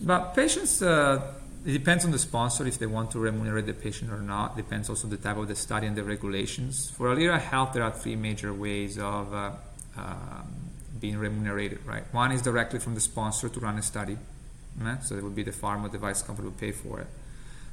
But 0.00 0.34
patients, 0.34 0.82
uh, 0.82 1.22
it 1.66 1.72
depends 1.72 2.04
on 2.04 2.12
the 2.12 2.18
sponsor 2.18 2.64
if 2.66 2.78
they 2.78 2.86
want 2.86 3.10
to 3.10 3.18
remunerate 3.18 3.66
the 3.66 3.74
patient 3.74 4.12
or 4.12 4.20
not. 4.20 4.56
Depends 4.56 4.88
also 4.88 5.08
the 5.08 5.16
type 5.16 5.36
of 5.36 5.48
the 5.48 5.56
study 5.56 5.88
and 5.88 5.96
the 5.96 6.04
regulations. 6.04 6.88
For 6.90 7.08
Alira 7.08 7.40
Health, 7.40 7.72
there 7.72 7.82
are 7.82 7.90
three 7.90 8.14
major 8.14 8.54
ways 8.54 8.98
of 8.98 9.34
uh, 9.34 9.50
um, 9.98 10.46
being 11.00 11.18
remunerated. 11.18 11.84
Right, 11.84 12.04
one 12.12 12.30
is 12.30 12.40
directly 12.40 12.78
from 12.78 12.94
the 12.94 13.00
sponsor 13.00 13.48
to 13.48 13.60
run 13.60 13.76
a 13.78 13.82
study. 13.82 14.16
So 15.02 15.16
it 15.16 15.24
would 15.24 15.34
be 15.34 15.42
the 15.42 15.52
pharma 15.52 15.90
device 15.90 16.22
company 16.22 16.48
would 16.48 16.60
pay 16.60 16.70
for 16.70 17.00
it. 17.00 17.06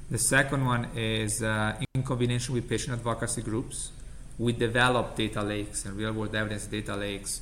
The 0.09 0.17
second 0.17 0.65
one 0.65 0.87
is 0.95 1.43
uh, 1.43 1.75
in 1.93 2.03
combination 2.03 2.55
with 2.55 2.67
patient 2.67 2.97
advocacy 2.97 3.41
groups, 3.41 3.91
we 4.39 4.53
develop 4.53 5.15
data 5.15 5.43
lakes 5.43 5.85
and 5.85 5.95
real 5.95 6.13
world 6.13 6.33
evidence 6.33 6.65
data 6.65 6.95
lakes 6.95 7.41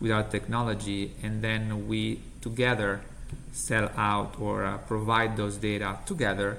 with 0.00 0.10
our 0.10 0.24
technology, 0.24 1.12
and 1.22 1.40
then 1.40 1.86
we 1.88 2.20
together 2.40 3.00
sell 3.52 3.90
out 3.96 4.38
or 4.40 4.64
uh, 4.64 4.78
provide 4.78 5.36
those 5.36 5.56
data 5.56 5.98
together 6.06 6.58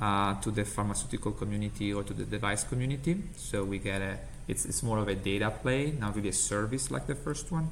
uh, 0.00 0.40
to 0.40 0.50
the 0.50 0.64
pharmaceutical 0.64 1.32
community 1.32 1.92
or 1.92 2.02
to 2.02 2.14
the 2.14 2.24
device 2.24 2.64
community. 2.64 3.22
So 3.36 3.64
we 3.64 3.78
get 3.78 4.00
a, 4.00 4.18
it's, 4.48 4.64
it's 4.64 4.82
more 4.82 4.98
of 4.98 5.08
a 5.08 5.14
data 5.14 5.50
play, 5.50 5.92
not 5.92 6.16
really 6.16 6.30
a 6.30 6.32
service 6.32 6.90
like 6.90 7.06
the 7.06 7.14
first 7.14 7.52
one. 7.52 7.68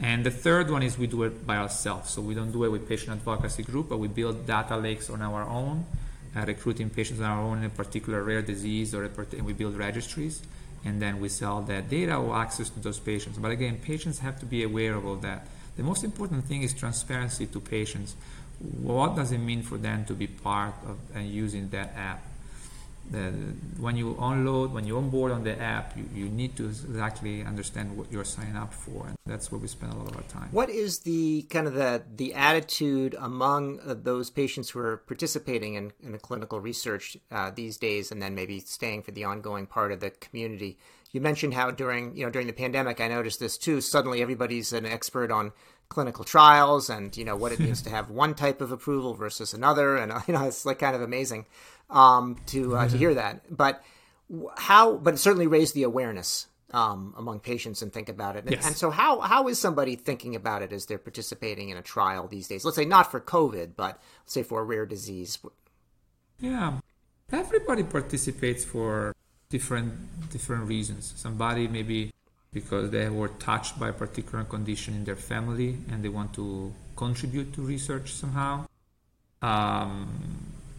And 0.00 0.24
the 0.24 0.30
third 0.30 0.70
one 0.70 0.82
is 0.82 0.98
we 0.98 1.06
do 1.06 1.22
it 1.22 1.46
by 1.46 1.56
ourselves. 1.58 2.10
So 2.10 2.22
we 2.22 2.34
don't 2.34 2.50
do 2.50 2.64
it 2.64 2.70
with 2.70 2.88
patient 2.88 3.12
advocacy 3.12 3.62
group, 3.62 3.88
but 3.88 3.98
we 3.98 4.08
build 4.08 4.46
data 4.46 4.76
lakes 4.76 5.08
on 5.08 5.22
our 5.22 5.44
own, 5.44 5.86
uh, 6.34 6.44
recruiting 6.44 6.90
patients 6.90 7.20
on 7.20 7.26
our 7.26 7.40
own 7.40 7.58
in 7.58 7.64
a 7.64 7.70
particular 7.70 8.22
rare 8.22 8.42
disease, 8.42 8.94
or 8.94 9.04
and 9.04 9.44
we 9.44 9.52
build 9.52 9.76
registries, 9.76 10.42
and 10.84 11.00
then 11.00 11.20
we 11.20 11.28
sell 11.28 11.62
that 11.62 11.88
data 11.88 12.16
or 12.16 12.34
access 12.34 12.68
to 12.70 12.80
those 12.80 12.98
patients. 12.98 13.38
But 13.38 13.52
again, 13.52 13.78
patients 13.78 14.18
have 14.18 14.40
to 14.40 14.46
be 14.46 14.64
aware 14.64 14.94
of 14.96 15.06
all 15.06 15.16
that. 15.16 15.46
The 15.76 15.82
most 15.82 16.04
important 16.04 16.44
thing 16.44 16.62
is 16.62 16.74
transparency 16.74 17.46
to 17.46 17.60
patients. 17.60 18.14
What 18.58 19.16
does 19.16 19.32
it 19.32 19.38
mean 19.38 19.62
for 19.62 19.78
them 19.78 20.04
to 20.04 20.14
be 20.14 20.26
part 20.26 20.74
of 20.86 20.98
and 21.14 21.28
using 21.28 21.68
that 21.70 21.94
app? 21.96 22.22
the, 23.10 23.32
when 23.78 23.96
you 23.96 24.16
unload, 24.20 24.72
when 24.72 24.86
you 24.86 24.96
onboard 24.96 25.32
on 25.32 25.44
the 25.44 25.60
app, 25.60 25.96
you, 25.96 26.08
you 26.14 26.28
need 26.28 26.56
to 26.56 26.66
exactly 26.66 27.42
understand 27.42 27.96
what 27.96 28.10
you're 28.12 28.24
signing 28.24 28.56
up 28.56 28.72
for, 28.72 29.06
and 29.06 29.16
that's 29.26 29.50
where 29.50 29.58
we 29.58 29.68
spend 29.68 29.92
a 29.92 29.96
lot 29.96 30.08
of 30.08 30.16
our 30.16 30.22
time. 30.22 30.48
What 30.52 30.70
is 30.70 31.00
the 31.00 31.42
kind 31.50 31.66
of 31.66 31.74
the 31.74 32.02
the 32.14 32.34
attitude 32.34 33.16
among 33.18 33.80
uh, 33.80 33.94
those 33.94 34.30
patients 34.30 34.70
who 34.70 34.78
are 34.80 34.98
participating 34.98 35.74
in, 35.74 35.92
in 36.02 36.12
the 36.12 36.18
clinical 36.18 36.60
research 36.60 37.16
uh, 37.30 37.50
these 37.50 37.76
days, 37.76 38.12
and 38.12 38.22
then 38.22 38.34
maybe 38.34 38.60
staying 38.60 39.02
for 39.02 39.10
the 39.10 39.24
ongoing 39.24 39.66
part 39.66 39.92
of 39.92 40.00
the 40.00 40.10
community? 40.10 40.78
You 41.12 41.20
mentioned 41.20 41.52
how 41.54 41.70
during 41.70 42.16
you 42.16 42.24
know 42.24 42.30
during 42.30 42.46
the 42.46 42.52
pandemic, 42.52 43.00
I 43.00 43.08
noticed 43.08 43.38
this 43.38 43.58
too. 43.58 43.80
Suddenly, 43.80 44.22
everybody's 44.22 44.72
an 44.72 44.86
expert 44.86 45.30
on 45.30 45.52
clinical 45.88 46.24
trials 46.24 46.88
and 46.88 47.14
you 47.18 47.24
know 47.24 47.36
what 47.36 47.52
it 47.52 47.60
means 47.60 47.82
to 47.82 47.90
have 47.90 48.08
one 48.24 48.34
type 48.34 48.62
of 48.62 48.72
approval 48.72 49.12
versus 49.14 49.52
another, 49.52 49.96
and 49.96 50.12
you 50.26 50.34
know 50.34 50.44
it's 50.46 50.64
like 50.64 50.78
kind 50.78 50.96
of 50.96 51.02
amazing 51.02 51.46
um, 51.90 52.38
to 52.46 52.76
uh, 52.76 52.80
mm-hmm. 52.80 52.92
to 52.92 52.98
hear 52.98 53.14
that. 53.14 53.54
But 53.54 53.82
how? 54.56 54.96
But 54.96 55.14
it 55.14 55.18
certainly 55.18 55.46
raised 55.46 55.74
the 55.74 55.82
awareness 55.82 56.46
um, 56.72 57.14
among 57.16 57.40
patients 57.40 57.82
and 57.82 57.92
think 57.92 58.08
about 58.08 58.36
it. 58.36 58.44
And, 58.44 58.52
yes. 58.52 58.66
and, 58.66 58.76
so, 58.76 58.90
how 58.90 59.20
how 59.20 59.48
is 59.48 59.60
somebody 59.60 59.96
thinking 59.96 60.34
about 60.34 60.62
it 60.62 60.72
as 60.72 60.86
they're 60.86 60.98
participating 60.98 61.68
in 61.68 61.76
a 61.76 61.82
trial 61.82 62.26
these 62.26 62.48
days? 62.48 62.64
Let's 62.64 62.76
say 62.76 62.84
not 62.84 63.10
for 63.10 63.20
COVID, 63.20 63.72
but 63.76 64.00
let's 64.22 64.32
say 64.32 64.42
for 64.42 64.60
a 64.60 64.64
rare 64.64 64.86
disease. 64.86 65.38
Yeah, 66.40 66.80
everybody 67.30 67.82
participates 67.82 68.64
for 68.64 69.11
different 69.52 69.92
different 70.30 70.64
reasons. 70.74 71.12
Somebody 71.16 71.68
maybe 71.68 72.10
because 72.52 72.90
they 72.90 73.08
were 73.08 73.32
touched 73.48 73.78
by 73.78 73.88
a 73.90 73.96
particular 74.04 74.44
condition 74.44 74.94
in 74.94 75.04
their 75.04 75.20
family 75.32 75.70
and 75.90 76.02
they 76.04 76.08
want 76.18 76.34
to 76.34 76.72
contribute 76.96 77.52
to 77.54 77.60
research 77.74 78.12
somehow. 78.22 78.66
Um, 79.50 80.08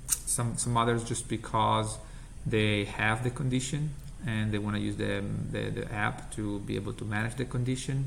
some 0.07 0.57
some 0.57 0.75
others 0.75 1.03
just 1.03 1.27
because 1.29 1.97
they 2.45 2.85
have 2.85 3.23
the 3.23 3.29
condition 3.41 3.91
and 4.25 4.51
they 4.51 4.57
want 4.65 4.75
to 4.75 4.81
use 4.81 4.95
the, 4.95 5.23
the, 5.51 5.63
the 5.69 5.85
app 5.93 6.31
to 6.35 6.59
be 6.59 6.75
able 6.75 6.93
to 6.93 7.05
manage 7.05 7.35
the 7.35 7.45
condition. 7.45 7.97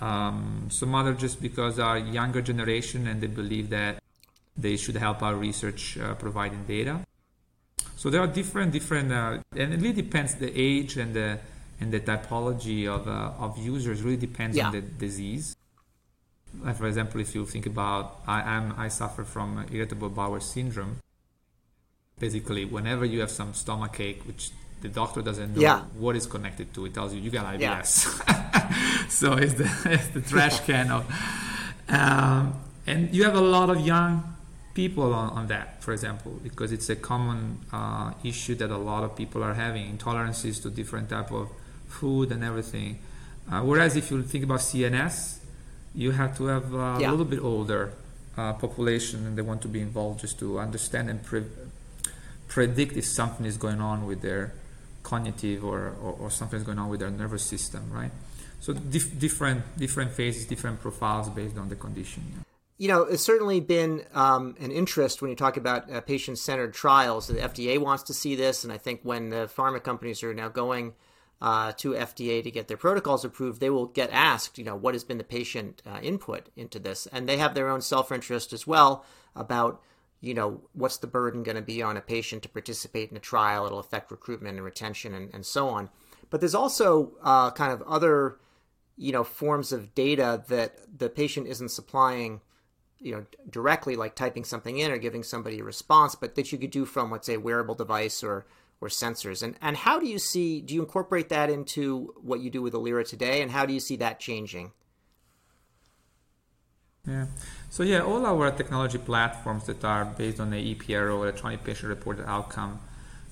Um, 0.00 0.68
some 0.70 0.94
other 0.94 1.14
just 1.14 1.40
because 1.40 1.78
our 1.78 1.98
younger 1.98 2.42
generation 2.42 3.06
and 3.08 3.20
they 3.20 3.26
believe 3.26 3.70
that 3.70 4.02
they 4.56 4.76
should 4.76 4.96
help 4.96 5.22
our 5.22 5.34
research 5.34 5.98
uh, 5.98 6.14
providing 6.14 6.64
data. 6.64 7.00
So 7.96 8.10
there 8.10 8.20
are 8.20 8.26
different 8.26 8.72
different 8.72 9.12
uh, 9.12 9.38
and 9.56 9.74
it 9.74 9.80
really 9.80 10.00
depends 10.04 10.34
the 10.36 10.52
age 10.54 10.96
and 10.96 11.14
the 11.14 11.38
and 11.80 11.92
the 11.92 12.00
typology 12.00 12.86
of 12.86 13.08
uh, 13.08 13.44
of 13.44 13.58
users 13.58 14.02
really 14.02 14.16
depends 14.16 14.56
yeah. 14.56 14.66
on 14.66 14.72
the 14.72 14.80
disease. 14.80 15.56
Like 16.62 16.76
for 16.76 16.86
example, 16.86 17.20
if 17.20 17.34
you 17.34 17.44
think 17.44 17.66
about 17.66 18.20
I 18.26 18.40
am 18.56 18.74
I 18.78 18.88
suffer 18.88 19.24
from 19.24 19.66
irritable 19.72 20.10
bowel 20.10 20.40
syndrome, 20.40 20.98
basically 22.18 22.64
whenever 22.64 23.04
you 23.04 23.20
have 23.20 23.30
some 23.30 23.54
stomach 23.54 24.00
ache 24.00 24.22
which 24.26 24.50
the 24.80 24.88
doctor 24.88 25.22
doesn't 25.22 25.54
know 25.54 25.60
yeah. 25.60 25.80
what 25.96 26.16
is 26.16 26.26
connected 26.26 26.72
to 26.74 26.86
it 26.86 26.94
tells 26.94 27.12
you 27.14 27.20
you 27.20 27.30
got 27.30 27.46
IBS 27.58 28.22
yeah. 28.28 29.06
so 29.08 29.32
it's 29.34 29.54
the, 29.54 29.70
it's 29.86 30.08
the 30.08 30.20
trash 30.20 30.60
can 30.60 30.90
of 30.90 31.04
um, 31.88 32.54
and 32.86 33.14
you 33.14 33.24
have 33.24 33.34
a 33.34 33.40
lot 33.40 33.70
of 33.70 33.80
young 33.84 34.36
people 34.78 35.12
on, 35.12 35.30
on 35.30 35.48
that, 35.48 35.82
for 35.82 35.92
example, 35.92 36.38
because 36.40 36.70
it's 36.70 36.88
a 36.88 36.94
common 36.94 37.58
uh, 37.72 38.12
issue 38.22 38.54
that 38.54 38.70
a 38.70 38.76
lot 38.90 39.02
of 39.02 39.16
people 39.16 39.42
are 39.42 39.54
having 39.54 39.84
intolerances 39.98 40.62
to 40.62 40.70
different 40.70 41.10
type 41.10 41.32
of 41.32 41.48
food 41.88 42.30
and 42.30 42.44
everything. 42.44 42.96
Uh, 43.50 43.60
whereas 43.62 43.96
if 43.96 44.08
you 44.12 44.22
think 44.22 44.44
about 44.44 44.60
CNS, 44.60 45.38
you 45.96 46.12
have 46.12 46.36
to 46.36 46.44
have 46.46 46.72
a 46.72 46.98
yeah. 47.00 47.10
little 47.10 47.24
bit 47.24 47.40
older 47.40 47.92
uh, 48.36 48.52
population 48.52 49.26
and 49.26 49.36
they 49.36 49.42
want 49.42 49.60
to 49.62 49.66
be 49.66 49.80
involved 49.80 50.20
just 50.20 50.38
to 50.38 50.60
understand 50.60 51.10
and 51.10 51.24
pre- 51.24 51.50
predict 52.46 52.96
if 52.96 53.04
something 53.04 53.46
is 53.46 53.56
going 53.56 53.80
on 53.80 54.06
with 54.06 54.22
their 54.22 54.52
cognitive 55.02 55.64
or, 55.64 55.92
or, 56.00 56.12
or 56.20 56.30
something 56.30 56.56
is 56.56 56.64
going 56.64 56.78
on 56.78 56.88
with 56.88 57.00
their 57.00 57.10
nervous 57.10 57.42
system, 57.42 57.82
right? 57.90 58.12
So 58.60 58.74
dif- 58.74 59.18
different 59.18 59.60
different 59.76 60.12
phases, 60.12 60.46
different 60.46 60.80
profiles 60.80 61.28
based 61.30 61.58
on 61.58 61.68
the 61.68 61.74
condition. 61.76 62.22
Yeah. 62.32 62.47
You 62.78 62.88
know, 62.88 63.02
it's 63.02 63.24
certainly 63.24 63.60
been 63.60 64.04
um, 64.14 64.54
an 64.60 64.70
interest 64.70 65.20
when 65.20 65.30
you 65.30 65.36
talk 65.36 65.56
about 65.56 65.90
uh, 65.90 66.00
patient-centered 66.00 66.72
trials. 66.72 67.26
The 67.26 67.34
FDA 67.34 67.78
wants 67.78 68.04
to 68.04 68.14
see 68.14 68.36
this, 68.36 68.62
and 68.62 68.72
I 68.72 68.78
think 68.78 69.00
when 69.02 69.30
the 69.30 69.50
pharma 69.54 69.82
companies 69.82 70.22
are 70.22 70.32
now 70.32 70.48
going 70.48 70.94
uh, 71.40 71.72
to 71.78 71.92
FDA 71.92 72.42
to 72.42 72.50
get 72.52 72.68
their 72.68 72.76
protocols 72.76 73.24
approved, 73.24 73.60
they 73.60 73.70
will 73.70 73.86
get 73.86 74.10
asked, 74.12 74.58
you 74.58 74.64
know, 74.64 74.76
what 74.76 74.94
has 74.94 75.02
been 75.02 75.18
the 75.18 75.24
patient 75.24 75.82
uh, 75.84 75.98
input 76.00 76.50
into 76.54 76.78
this, 76.78 77.06
and 77.08 77.28
they 77.28 77.36
have 77.38 77.54
their 77.54 77.68
own 77.68 77.80
self-interest 77.80 78.52
as 78.52 78.66
well 78.66 79.04
about 79.34 79.82
you 80.20 80.34
know, 80.34 80.60
what's 80.72 80.96
the 80.96 81.06
burden 81.06 81.42
going 81.42 81.56
to 81.56 81.62
be 81.62 81.82
on 81.82 81.96
a 81.96 82.00
patient 82.00 82.42
to 82.42 82.48
participate 82.48 83.10
in 83.10 83.16
a 83.16 83.20
trial? 83.20 83.66
It'll 83.66 83.78
affect 83.78 84.10
recruitment 84.10 84.56
and 84.56 84.64
retention 84.64 85.14
and, 85.14 85.32
and 85.32 85.46
so 85.46 85.68
on. 85.68 85.90
But 86.30 86.40
there's 86.40 86.54
also 86.54 87.12
uh, 87.22 87.50
kind 87.52 87.72
of 87.72 87.82
other, 87.82 88.38
you 88.96 89.12
know, 89.12 89.24
forms 89.24 89.72
of 89.72 89.94
data 89.94 90.42
that 90.48 90.98
the 90.98 91.08
patient 91.08 91.46
isn't 91.46 91.70
supplying, 91.70 92.40
you 93.00 93.12
know, 93.12 93.26
directly, 93.50 93.96
like 93.96 94.14
typing 94.14 94.44
something 94.44 94.78
in 94.78 94.90
or 94.90 94.98
giving 94.98 95.22
somebody 95.22 95.60
a 95.60 95.64
response, 95.64 96.14
but 96.14 96.34
that 96.34 96.52
you 96.52 96.58
could 96.58 96.70
do 96.70 96.84
from, 96.84 97.10
let's 97.10 97.26
say, 97.26 97.34
a 97.34 97.40
wearable 97.40 97.74
device 97.74 98.22
or 98.22 98.46
or 98.80 98.88
sensors. 98.88 99.42
And 99.42 99.56
and 99.60 99.76
how 99.76 99.98
do 99.98 100.06
you 100.06 100.18
see? 100.18 100.60
Do 100.60 100.74
you 100.74 100.80
incorporate 100.80 101.28
that 101.30 101.50
into 101.50 102.14
what 102.20 102.40
you 102.40 102.50
do 102.50 102.62
with 102.62 102.74
Alira 102.74 103.06
today? 103.06 103.42
And 103.42 103.50
how 103.50 103.66
do 103.66 103.72
you 103.72 103.80
see 103.80 103.96
that 103.96 104.20
changing? 104.20 104.72
Yeah. 107.06 107.26
So 107.70 107.82
yeah, 107.82 108.02
all 108.02 108.26
our 108.26 108.50
technology 108.50 108.98
platforms 108.98 109.64
that 109.64 109.84
are 109.84 110.04
based 110.04 110.40
on 110.40 110.50
the 110.50 110.74
EPRO, 110.74 111.22
electronic 111.22 111.64
patient 111.64 111.88
reported 111.88 112.28
outcome, 112.28 112.80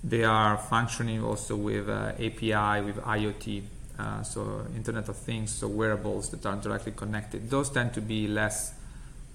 they 0.03 0.25
are 0.25 0.57
functioning 0.57 1.23
also 1.23 1.57
with 1.57 1.89
uh, 1.89 2.13
API, 2.19 2.83
with 2.83 2.97
IoT, 2.97 3.63
uh, 3.99 4.23
so 4.23 4.67
Internet 4.75 5.09
of 5.09 5.17
Things, 5.17 5.51
so 5.51 5.69
wearables 5.69 6.31
that 6.31 6.47
are 6.47 6.57
directly 6.57 6.93
connected. 6.93 7.51
Those 7.51 7.71
tend 7.71 7.93
to 7.95 8.01
be 8.01 8.29
less 8.29 8.73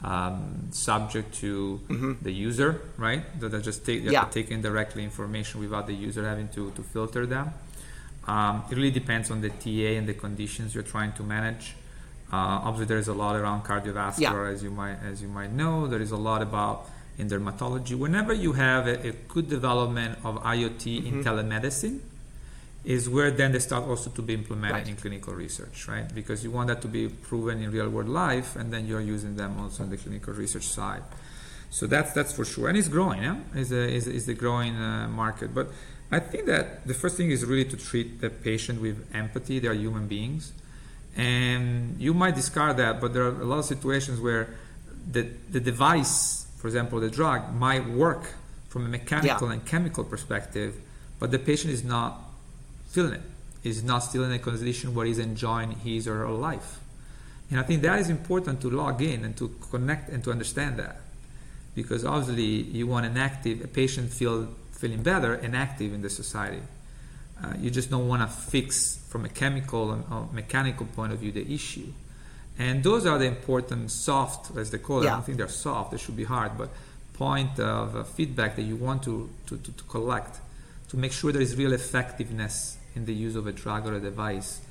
um, 0.03 0.67
subject 0.71 1.33
to 1.35 1.79
mm-hmm. 1.87 2.13
the 2.21 2.31
user, 2.31 2.81
right? 2.97 3.23
That 3.39 3.53
are 3.53 3.61
just 3.61 3.85
take, 3.85 4.03
yeah. 4.03 4.25
taking 4.25 4.61
directly 4.61 5.03
information 5.03 5.59
without 5.59 5.87
the 5.87 5.93
user 5.93 6.27
having 6.27 6.49
to, 6.49 6.71
to 6.71 6.81
filter 6.81 7.25
them. 7.25 7.53
Um, 8.27 8.63
it 8.69 8.75
really 8.75 8.91
depends 8.91 9.31
on 9.31 9.41
the 9.41 9.49
TA 9.49 9.97
and 9.97 10.07
the 10.07 10.13
conditions 10.13 10.73
you're 10.73 10.83
trying 10.83 11.13
to 11.13 11.23
manage. 11.23 11.75
Uh, 12.31 12.63
obviously, 12.63 12.85
there 12.85 12.97
is 12.97 13.07
a 13.07 13.13
lot 13.13 13.35
around 13.35 13.63
cardiovascular, 13.63 14.47
yeah. 14.47 14.53
as 14.53 14.63
you 14.63 14.71
might 14.71 14.97
as 15.03 15.21
you 15.21 15.27
might 15.27 15.51
know. 15.51 15.87
There 15.87 16.01
is 16.01 16.11
a 16.11 16.17
lot 16.17 16.41
about 16.41 16.87
in 17.17 17.27
dermatology. 17.27 17.97
Whenever 17.97 18.31
you 18.31 18.53
have 18.53 18.87
a, 18.87 19.07
a 19.07 19.11
good 19.11 19.49
development 19.49 20.17
of 20.23 20.41
IoT 20.43 20.79
mm-hmm. 20.79 21.07
in 21.07 21.23
telemedicine, 21.23 21.99
is 22.83 23.07
where 23.07 23.29
then 23.29 23.51
they 23.51 23.59
start 23.59 23.83
also 23.83 24.09
to 24.09 24.21
be 24.21 24.33
implemented 24.33 24.77
right. 24.77 24.87
in 24.87 24.95
clinical 24.95 25.33
research, 25.33 25.87
right? 25.87 26.13
Because 26.13 26.43
you 26.43 26.49
want 26.51 26.67
that 26.67 26.81
to 26.81 26.87
be 26.87 27.09
proven 27.09 27.61
in 27.61 27.71
real 27.71 27.89
world 27.89 28.09
life, 28.09 28.55
and 28.55 28.73
then 28.73 28.87
you're 28.87 29.01
using 29.01 29.35
them 29.35 29.59
also 29.59 29.83
on 29.83 29.89
the 29.89 29.97
clinical 29.97 30.33
research 30.33 30.63
side. 30.63 31.03
So 31.69 31.87
that's 31.87 32.11
that's 32.13 32.33
for 32.33 32.43
sure, 32.43 32.67
and 32.69 32.77
it's 32.77 32.89
growing. 32.89 33.23
Yeah, 33.23 33.37
is 33.55 33.71
a 33.71 33.87
is, 33.87 34.07
is 34.07 34.25
the 34.25 34.33
growing 34.33 34.75
uh, 34.75 35.07
market. 35.07 35.53
But 35.53 35.69
I 36.11 36.19
think 36.19 36.45
that 36.47 36.85
the 36.87 36.93
first 36.93 37.15
thing 37.17 37.31
is 37.31 37.45
really 37.45 37.65
to 37.65 37.77
treat 37.77 38.19
the 38.19 38.29
patient 38.29 38.81
with 38.81 39.07
empathy. 39.13 39.59
They 39.59 39.67
are 39.67 39.73
human 39.73 40.07
beings 40.07 40.51
and 41.15 41.99
you 41.99 42.13
might 42.13 42.35
discard 42.35 42.77
that, 42.77 43.01
but 43.01 43.13
there 43.13 43.23
are 43.23 43.41
a 43.41 43.45
lot 43.45 43.59
of 43.59 43.65
situations 43.65 44.19
where 44.19 44.55
the, 45.11 45.27
the 45.49 45.59
device, 45.59 46.47
for 46.57 46.67
example, 46.67 46.99
the 46.99 47.09
drug, 47.09 47.53
might 47.53 47.87
work 47.87 48.33
from 48.69 48.85
a 48.85 48.89
mechanical 48.89 49.47
yeah. 49.47 49.53
and 49.53 49.65
chemical 49.65 50.03
perspective, 50.03 50.75
but 51.19 51.31
the 51.31 51.39
patient 51.39 51.73
is 51.73 51.83
not 51.83 52.21
feeling 52.91 53.13
it. 53.13 53.21
Is 53.63 53.83
not 53.83 53.99
still 53.99 54.23
in 54.23 54.31
a 54.31 54.39
condition 54.39 54.95
where 54.95 55.05
he's 55.05 55.19
enjoying 55.19 55.71
his 55.71 56.07
or 56.07 56.17
her 56.19 56.29
life. 56.29 56.79
And 57.51 57.59
I 57.59 57.63
think 57.63 57.83
that 57.83 57.99
is 57.99 58.09
important 58.09 58.59
to 58.61 58.71
log 58.71 59.01
in 59.03 59.23
and 59.23 59.37
to 59.37 59.49
connect 59.69 60.09
and 60.09 60.23
to 60.23 60.31
understand 60.31 60.77
that. 60.77 60.99
Because 61.75 62.03
obviously 62.03 62.43
you 62.43 62.87
want 62.87 63.05
an 63.05 63.17
active, 63.17 63.63
a 63.63 63.67
patient 63.67 64.11
feel 64.11 64.47
feeling 64.71 65.03
better 65.03 65.35
and 65.35 65.55
active 65.55 65.93
in 65.93 66.01
the 66.01 66.09
society. 66.09 66.63
Uh, 67.43 67.53
you 67.59 67.69
just 67.69 67.91
don't 67.91 68.07
want 68.07 68.21
to 68.23 68.27
fix 68.27 68.97
from 69.09 69.25
a 69.25 69.29
chemical 69.29 69.91
and 69.91 70.03
uh, 70.11 70.23
mechanical 70.33 70.87
point 70.87 71.13
of 71.13 71.19
view 71.19 71.31
the 71.31 71.53
issue. 71.53 71.87
And 72.57 72.83
those 72.83 73.05
are 73.05 73.17
the 73.17 73.25
important 73.25 73.91
soft, 73.91 74.55
as 74.57 74.71
they 74.71 74.77
call 74.77 75.01
it. 75.01 75.05
Yeah. 75.05 75.11
I 75.11 75.13
don't 75.15 75.25
think 75.25 75.37
they're 75.37 75.47
soft; 75.47 75.91
they 75.91 75.97
should 75.97 76.17
be 76.17 76.23
hard, 76.23 76.57
but 76.57 76.69
point 77.13 77.59
of 77.59 77.95
uh, 77.95 78.03
feedback 78.03 78.55
that 78.55 78.63
you 78.63 78.75
want 78.75 79.03
to, 79.03 79.29
to, 79.47 79.57
to, 79.57 79.71
to, 79.71 79.83
collect 79.83 80.39
to 80.89 80.97
make 80.97 81.11
sure 81.11 81.31
there 81.31 81.41
is 81.41 81.55
real 81.55 81.73
effectiveness 81.73 82.77
in 82.95 83.05
the 83.05 83.13
use 83.13 83.35
of 83.35 83.47
a 83.47 83.51
drug 83.51 83.87
or 83.87 83.95
a 83.95 83.99
device 83.99 84.61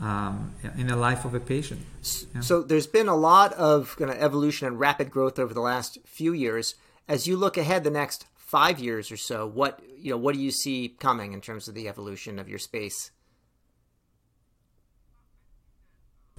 um, 0.00 0.54
in 0.76 0.88
the 0.88 0.96
life 0.96 1.24
of 1.24 1.34
a 1.34 1.40
patient. 1.40 1.80
Yeah. 2.34 2.40
So 2.40 2.62
there's 2.62 2.86
been 2.86 3.08
a 3.08 3.16
lot 3.16 3.52
of 3.54 3.96
kind 3.96 4.10
of 4.10 4.16
evolution 4.18 4.66
and 4.66 4.78
rapid 4.78 5.10
growth 5.10 5.38
over 5.38 5.54
the 5.54 5.60
last 5.60 5.98
few 6.04 6.32
years. 6.32 6.74
As 7.08 7.26
you 7.26 7.36
look 7.36 7.56
ahead 7.56 7.84
the 7.84 7.90
next 7.90 8.26
five 8.36 8.78
years 8.78 9.10
or 9.10 9.16
so, 9.16 9.46
what 9.46 9.80
you 9.98 10.10
know, 10.10 10.16
what 10.16 10.34
do 10.34 10.40
you 10.40 10.50
see 10.50 10.88
coming 10.88 11.32
in 11.32 11.40
terms 11.40 11.68
of 11.68 11.74
the 11.74 11.88
evolution 11.88 12.38
of 12.38 12.48
your 12.48 12.58
space? 12.58 13.12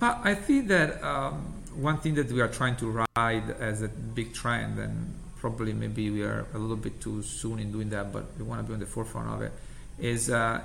I 0.02 0.36
think 0.36 0.68
that 0.68 1.02
um, 1.02 1.64
one 1.76 1.98
thing 2.00 2.16
that 2.16 2.30
we 2.30 2.42
are 2.42 2.50
trying 2.50 2.76
to 2.78 3.06
ride 3.16 3.50
as 3.60 3.82
a 3.82 3.88
big 3.88 4.34
trend, 4.34 4.78
and 4.78 5.14
probably 5.38 5.72
maybe 5.72 6.10
we 6.10 6.24
are 6.24 6.46
a 6.54 6.58
little 6.58 6.76
bit 6.76 7.00
too 7.00 7.24
soon 7.24 7.60
in 7.60 7.72
doing 7.72 7.90
that, 7.90 8.12
but 8.12 8.26
we 8.38 8.44
want 8.44 8.60
to 8.62 8.68
be 8.68 8.74
on 8.74 8.80
the 8.82 8.86
forefront 8.86 9.30
of 9.30 9.42
it, 9.42 9.54
is 10.00 10.30
uh, 10.30 10.62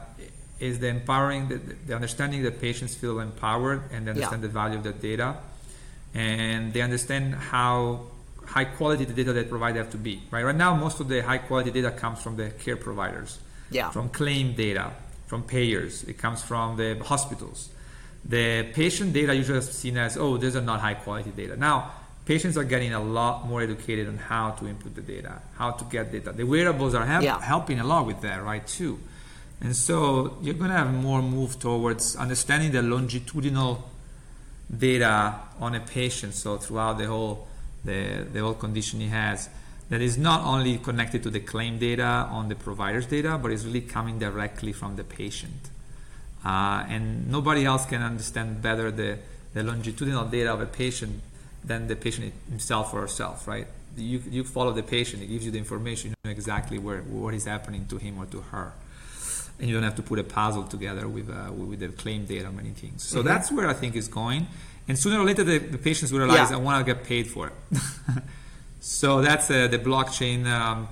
is 0.60 0.78
the 0.78 0.88
empowering, 0.88 1.48
the, 1.48 1.56
the, 1.86 1.94
understanding 1.94 2.42
that 2.42 2.60
patients 2.60 2.94
feel 2.94 3.20
empowered 3.20 3.82
and 3.92 4.06
they 4.06 4.10
understand 4.10 4.42
yeah. 4.42 4.48
the 4.48 4.52
value 4.52 4.78
of 4.78 4.84
the 4.84 4.92
data, 4.92 5.36
and 6.14 6.72
they 6.72 6.80
understand 6.80 7.34
how 7.34 8.06
high 8.44 8.64
quality 8.64 9.04
the 9.04 9.12
data 9.12 9.32
they 9.32 9.44
provide 9.44 9.76
have 9.76 9.90
to 9.90 9.98
be. 9.98 10.22
Right. 10.30 10.44
Right 10.44 10.56
now, 10.56 10.74
most 10.74 11.00
of 11.00 11.08
the 11.08 11.22
high 11.22 11.38
quality 11.38 11.70
data 11.70 11.90
comes 11.90 12.20
from 12.20 12.36
the 12.36 12.50
care 12.50 12.76
providers. 12.76 13.38
Yeah. 13.70 13.90
From 13.90 14.08
claim 14.08 14.54
data, 14.54 14.92
from 15.26 15.42
payers. 15.42 16.04
It 16.04 16.18
comes 16.18 16.42
from 16.42 16.76
the 16.76 16.98
hospitals. 17.04 17.68
The 18.24 18.64
patient 18.72 19.12
data 19.12 19.34
usually 19.34 19.58
is 19.58 19.70
seen 19.70 19.98
as, 19.98 20.16
oh, 20.16 20.38
these 20.38 20.56
are 20.56 20.62
not 20.62 20.80
high 20.80 20.94
quality 20.94 21.30
data. 21.30 21.56
Now, 21.56 21.92
patients 22.24 22.56
are 22.56 22.64
getting 22.64 22.92
a 22.92 23.02
lot 23.02 23.46
more 23.46 23.62
educated 23.62 24.08
on 24.08 24.16
how 24.16 24.50
to 24.52 24.66
input 24.66 24.94
the 24.94 25.02
data, 25.02 25.40
how 25.56 25.72
to 25.72 25.84
get 25.84 26.10
data. 26.10 26.32
The 26.32 26.44
wearables 26.44 26.94
are 26.94 27.04
help, 27.04 27.22
yeah. 27.22 27.40
helping 27.40 27.78
a 27.80 27.84
lot 27.84 28.06
with 28.06 28.22
that, 28.22 28.42
right, 28.42 28.66
too. 28.66 28.98
And 29.60 29.74
so 29.74 30.38
you're 30.40 30.54
going 30.54 30.70
to 30.70 30.76
have 30.76 30.92
more 30.92 31.20
move 31.20 31.58
towards 31.58 32.16
understanding 32.16 32.72
the 32.72 32.82
longitudinal 32.82 33.90
data 34.76 35.34
on 35.60 35.74
a 35.74 35.80
patient. 35.80 36.34
So 36.34 36.58
throughout 36.58 36.98
the 36.98 37.06
whole 37.06 37.48
the, 37.84 38.26
the 38.32 38.40
whole 38.40 38.54
condition 38.54 39.00
he 39.00 39.08
has 39.08 39.48
that 39.88 40.00
is 40.00 40.18
not 40.18 40.44
only 40.44 40.78
connected 40.78 41.22
to 41.22 41.30
the 41.30 41.40
claim 41.40 41.78
data 41.78 42.28
on 42.30 42.48
the 42.48 42.54
provider's 42.54 43.06
data, 43.06 43.38
but 43.40 43.50
is 43.50 43.64
really 43.64 43.80
coming 43.80 44.18
directly 44.18 44.72
from 44.72 44.96
the 44.96 45.04
patient. 45.04 45.70
Uh, 46.44 46.84
and 46.88 47.30
nobody 47.30 47.64
else 47.64 47.86
can 47.86 48.02
understand 48.02 48.60
better 48.60 48.90
the, 48.90 49.18
the 49.54 49.62
longitudinal 49.62 50.26
data 50.26 50.52
of 50.52 50.60
a 50.60 50.66
patient 50.66 51.20
than 51.64 51.88
the 51.88 51.96
patient 51.96 52.32
himself 52.48 52.92
or 52.92 53.00
herself, 53.00 53.48
right? 53.48 53.66
You, 53.96 54.22
you 54.30 54.44
follow 54.44 54.72
the 54.72 54.82
patient, 54.82 55.22
it 55.22 55.26
gives 55.26 55.44
you 55.44 55.50
the 55.50 55.58
information, 55.58 56.10
you 56.10 56.16
know 56.24 56.30
exactly 56.30 56.78
where, 56.78 57.00
what 57.00 57.34
is 57.34 57.46
happening 57.46 57.86
to 57.86 57.96
him 57.96 58.18
or 58.18 58.26
to 58.26 58.40
her. 58.40 58.72
And 59.58 59.68
you 59.68 59.74
don't 59.74 59.82
have 59.82 59.96
to 59.96 60.02
put 60.02 60.18
a 60.18 60.24
puzzle 60.24 60.64
together 60.64 61.08
with, 61.08 61.28
uh, 61.28 61.52
with 61.52 61.80
the 61.80 61.88
claim 61.88 62.26
data, 62.26 62.50
many 62.50 62.70
things. 62.70 63.02
So 63.02 63.18
mm-hmm. 63.18 63.28
that's 63.28 63.50
where 63.50 63.68
I 63.68 63.74
think 63.74 63.96
is 63.96 64.08
going. 64.08 64.46
And 64.86 64.98
sooner 64.98 65.20
or 65.20 65.24
later, 65.24 65.44
the, 65.44 65.58
the 65.58 65.78
patients 65.78 66.12
will 66.12 66.20
realize, 66.20 66.50
yeah. 66.50 66.56
I 66.56 66.60
want 66.60 66.86
to 66.86 66.94
get 66.94 67.04
paid 67.04 67.26
for 67.26 67.48
it. 67.48 67.80
so 68.80 69.20
that's 69.20 69.50
uh, 69.50 69.66
the 69.68 69.78
blockchain, 69.78 70.46
um, 70.46 70.88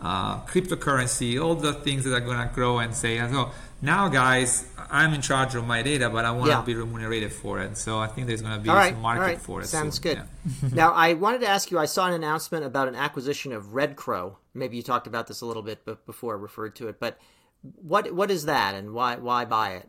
uh, 0.00 0.40
cryptocurrency, 0.42 1.42
all 1.42 1.54
the 1.54 1.72
things 1.72 2.04
that 2.04 2.14
are 2.14 2.20
going 2.20 2.46
to 2.46 2.54
grow 2.54 2.78
and 2.78 2.94
say, 2.94 3.20
oh, 3.20 3.52
now, 3.82 4.08
guys, 4.08 4.66
I'm 4.90 5.14
in 5.14 5.22
charge 5.22 5.54
of 5.54 5.66
my 5.66 5.82
data, 5.82 6.10
but 6.10 6.24
I 6.24 6.32
want 6.32 6.50
yeah. 6.50 6.60
to 6.60 6.66
be 6.66 6.74
remunerated 6.74 7.32
for 7.32 7.60
it. 7.60 7.76
So 7.78 7.98
I 7.98 8.08
think 8.08 8.26
there's 8.26 8.42
going 8.42 8.54
to 8.54 8.60
be 8.60 8.68
right, 8.68 8.92
some 8.92 9.02
market 9.02 9.20
right. 9.20 9.40
for 9.40 9.60
it. 9.62 9.66
Sounds 9.66 10.00
soon. 10.00 10.14
good. 10.14 10.22
Yeah. 10.62 10.68
now, 10.72 10.92
I 10.92 11.14
wanted 11.14 11.40
to 11.42 11.48
ask 11.48 11.70
you. 11.70 11.78
I 11.78 11.86
saw 11.86 12.06
an 12.06 12.12
announcement 12.12 12.64
about 12.64 12.88
an 12.88 12.94
acquisition 12.94 13.52
of 13.52 13.74
Red 13.74 13.96
Crow. 13.96 14.36
Maybe 14.52 14.76
you 14.76 14.82
talked 14.82 15.06
about 15.06 15.28
this 15.28 15.40
a 15.40 15.46
little 15.46 15.62
bit 15.62 15.84
before, 16.06 16.36
I 16.36 16.40
referred 16.40 16.76
to 16.76 16.88
it. 16.88 17.00
But 17.00 17.18
what 17.62 18.12
what 18.12 18.30
is 18.30 18.46
that, 18.46 18.74
and 18.74 18.92
why 18.92 19.16
why 19.16 19.44
buy 19.44 19.74
it? 19.74 19.88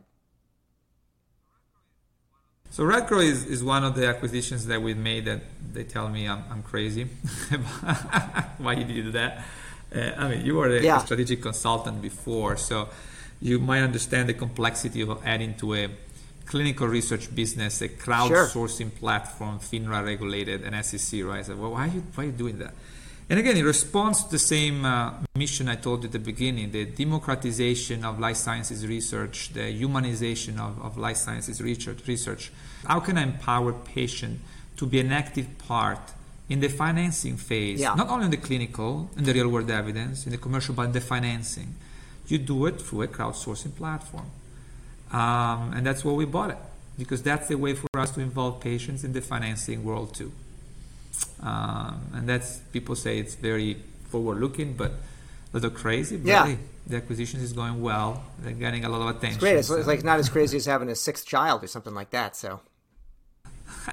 So 2.70 2.84
Redcrow 2.84 3.22
is, 3.22 3.44
is 3.44 3.62
one 3.62 3.84
of 3.84 3.96
the 3.96 4.06
acquisitions 4.06 4.64
that 4.66 4.80
we 4.80 4.94
made 4.94 5.26
that 5.26 5.42
they 5.74 5.84
tell 5.84 6.08
me 6.08 6.26
I'm, 6.26 6.42
I'm 6.50 6.62
crazy. 6.62 7.04
Why 8.56 8.72
you 8.72 8.84
did 8.84 9.12
that? 9.12 9.44
Uh, 9.94 10.12
I 10.16 10.28
mean, 10.28 10.46
you 10.46 10.54
were 10.54 10.68
a, 10.68 10.82
yeah. 10.82 10.96
strategic 11.00 11.42
consultant 11.42 12.00
before, 12.00 12.56
so 12.56 12.88
you 13.42 13.58
might 13.58 13.82
understand 13.82 14.30
the 14.30 14.32
complexity 14.32 15.02
of 15.02 15.20
adding 15.22 15.54
to 15.56 15.74
a 15.74 15.90
clinical 16.46 16.86
research 16.86 17.34
business 17.34 17.82
a 17.82 17.90
crowdsourcing 17.90 18.90
sure. 18.90 18.98
platform, 18.98 19.58
FINRA 19.58 20.02
regulated, 20.02 20.62
and 20.62 20.84
SEC, 20.84 21.22
right? 21.24 21.44
So, 21.44 21.56
well, 21.56 21.72
why 21.72 21.88
are 21.88 21.90
you 21.90 22.02
why 22.14 22.24
are 22.24 22.26
you 22.28 22.32
doing 22.32 22.58
that? 22.60 22.72
And 23.32 23.38
again, 23.38 23.56
it 23.56 23.64
responds 23.64 24.24
to 24.24 24.30
the 24.30 24.38
same 24.38 24.84
uh, 24.84 25.14
mission 25.34 25.66
I 25.66 25.76
told 25.76 26.02
you 26.02 26.08
at 26.08 26.12
the 26.12 26.18
beginning 26.18 26.70
the 26.70 26.84
democratization 26.84 28.04
of 28.04 28.20
life 28.20 28.36
sciences 28.36 28.86
research, 28.86 29.54
the 29.54 29.72
humanization 29.72 30.58
of, 30.60 30.78
of 30.84 30.98
life 30.98 31.16
sciences 31.16 31.62
research, 31.62 32.06
research. 32.06 32.52
How 32.86 33.00
can 33.00 33.16
I 33.16 33.22
empower 33.22 33.72
patients 33.72 34.42
to 34.76 34.84
be 34.84 35.00
an 35.00 35.12
active 35.12 35.46
part 35.56 36.12
in 36.50 36.60
the 36.60 36.68
financing 36.68 37.38
phase, 37.38 37.80
yeah. 37.80 37.94
not 37.94 38.10
only 38.10 38.26
in 38.26 38.32
the 38.32 38.36
clinical, 38.36 39.08
in 39.16 39.24
the 39.24 39.32
real 39.32 39.48
world 39.48 39.70
evidence, 39.70 40.26
in 40.26 40.32
the 40.32 40.36
commercial, 40.36 40.74
but 40.74 40.82
in 40.82 40.92
the 40.92 41.00
financing? 41.00 41.74
You 42.26 42.36
do 42.36 42.66
it 42.66 42.82
through 42.82 43.00
a 43.00 43.08
crowdsourcing 43.08 43.74
platform. 43.74 44.26
Um, 45.10 45.72
and 45.72 45.86
that's 45.86 46.04
why 46.04 46.12
we 46.12 46.26
bought 46.26 46.50
it, 46.50 46.58
because 46.98 47.22
that's 47.22 47.48
the 47.48 47.56
way 47.56 47.72
for 47.72 47.88
us 47.96 48.10
to 48.10 48.20
involve 48.20 48.60
patients 48.60 49.04
in 49.04 49.14
the 49.14 49.22
financing 49.22 49.84
world 49.84 50.14
too. 50.14 50.32
Um, 51.40 52.06
and 52.14 52.28
that's 52.28 52.58
people 52.72 52.94
say 52.94 53.18
it's 53.18 53.34
very 53.34 53.76
forward 54.08 54.38
looking, 54.38 54.74
but 54.74 54.90
a 54.90 55.54
little 55.54 55.70
crazy. 55.70 56.16
But 56.16 56.26
yeah. 56.26 56.46
Hey, 56.46 56.58
the 56.86 56.96
acquisition 56.96 57.40
is 57.40 57.52
going 57.52 57.80
well. 57.80 58.24
They're 58.40 58.52
getting 58.52 58.84
a 58.84 58.88
lot 58.88 59.02
of 59.02 59.16
attention. 59.16 59.34
It's 59.34 59.38
great. 59.38 59.56
It's, 59.56 59.68
so. 59.68 59.76
it's 59.76 59.86
like 59.86 60.04
not 60.04 60.18
as 60.18 60.28
crazy 60.34 60.56
as 60.56 60.66
having 60.66 60.88
a 60.88 60.94
sixth 60.94 61.26
child 61.26 61.62
or 61.62 61.66
something 61.66 61.94
like 61.94 62.10
that. 62.10 62.36
So. 62.36 62.60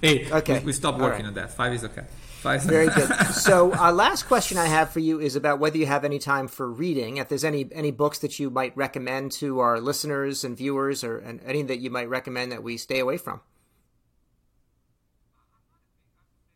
hey, 0.00 0.30
okay. 0.30 0.58
we, 0.60 0.66
we 0.66 0.72
stopped 0.72 0.98
working 0.98 1.24
right. 1.24 1.28
on 1.28 1.34
that. 1.34 1.50
Five 1.50 1.72
is 1.72 1.84
okay. 1.84 2.04
Five. 2.42 2.62
Very 2.64 2.88
good. 2.88 3.08
So, 3.32 3.72
uh, 3.72 3.92
last 3.92 4.24
question 4.24 4.58
I 4.58 4.66
have 4.66 4.90
for 4.90 5.00
you 5.00 5.20
is 5.20 5.36
about 5.36 5.58
whether 5.58 5.78
you 5.78 5.86
have 5.86 6.04
any 6.04 6.18
time 6.18 6.48
for 6.48 6.68
reading. 6.68 7.16
If 7.16 7.28
there's 7.28 7.44
any 7.44 7.68
any 7.72 7.90
books 7.90 8.18
that 8.18 8.38
you 8.38 8.50
might 8.50 8.76
recommend 8.76 9.32
to 9.32 9.60
our 9.60 9.80
listeners 9.80 10.44
and 10.44 10.56
viewers, 10.56 11.02
or 11.04 11.18
and 11.18 11.40
any 11.44 11.62
that 11.62 11.78
you 11.78 11.90
might 11.90 12.08
recommend 12.08 12.52
that 12.52 12.62
we 12.62 12.76
stay 12.76 12.98
away 12.98 13.16
from. 13.16 13.40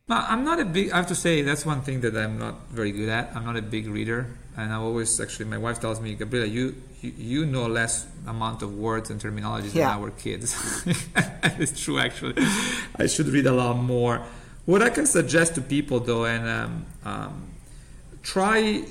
I'm 0.09 0.45
not 0.45 0.61
a 0.61 0.65
big. 0.65 0.93
I 0.93 0.99
have 0.99 1.09
to 1.09 1.17
say 1.17 1.43
that's 1.43 1.67
one 1.67 1.83
thing 1.83 2.01
that 2.03 2.17
I'm 2.17 2.39
not 2.39 2.69
very 2.71 2.93
good 2.93 3.09
at. 3.09 3.35
I'm 3.35 3.45
not 3.45 3.57
a 3.57 3.63
big 3.63 3.89
reader, 3.89 4.29
and 4.57 4.73
I 4.73 4.77
always 4.77 5.21
actually 5.21 5.47
my 5.47 5.59
wife 5.59 5.81
tells 5.81 6.01
me, 6.01 6.15
Gabriele, 6.15 6.47
you 6.47 6.77
you, 7.01 7.13
you 7.17 7.47
know 7.47 7.67
less 7.67 8.07
amount 8.25 8.63
of 8.63 8.79
words 8.79 9.11
and 9.11 9.21
terminologies 9.21 9.75
yeah. 9.75 9.91
than 9.91 10.05
our 10.05 10.11
kids. 10.11 10.55
it's 11.59 11.83
true, 11.83 11.99
actually. 11.99 12.35
I 12.95 13.07
should 13.07 13.27
read 13.27 13.47
a 13.47 13.53
lot 13.53 13.79
more. 13.79 14.25
What 14.65 14.81
I 14.81 14.91
can 14.91 15.07
suggest 15.07 15.57
to 15.57 15.61
people 15.61 15.99
though, 15.99 16.25
and 16.25 16.49
um, 16.49 16.87
um, 17.05 17.47
try 18.23 18.85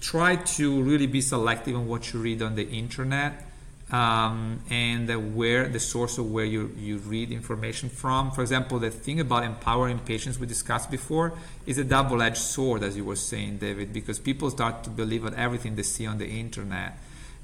try 0.00 0.34
to 0.34 0.82
really 0.82 1.06
be 1.06 1.20
selective 1.20 1.76
on 1.76 1.86
what 1.86 2.12
you 2.12 2.18
read 2.18 2.42
on 2.42 2.56
the 2.56 2.68
internet 2.68 3.47
um, 3.90 4.60
and 4.68 5.34
where 5.34 5.68
the 5.68 5.80
source 5.80 6.18
of 6.18 6.30
where 6.30 6.44
you, 6.44 6.74
you 6.78 6.98
read 6.98 7.32
information 7.32 7.88
from. 7.88 8.30
For 8.30 8.42
example, 8.42 8.78
the 8.78 8.90
thing 8.90 9.20
about 9.20 9.44
empowering 9.44 9.98
patients 10.00 10.38
we 10.38 10.46
discussed 10.46 10.90
before 10.90 11.32
is 11.66 11.78
a 11.78 11.84
double-edged 11.84 12.36
sword, 12.36 12.82
as 12.82 12.96
you 12.96 13.04
were 13.04 13.16
saying, 13.16 13.58
David, 13.58 13.92
because 13.92 14.18
people 14.18 14.50
start 14.50 14.84
to 14.84 14.90
believe 14.90 15.24
in 15.24 15.34
everything 15.34 15.76
they 15.76 15.82
see 15.82 16.06
on 16.06 16.18
the 16.18 16.28
internet. 16.28 16.98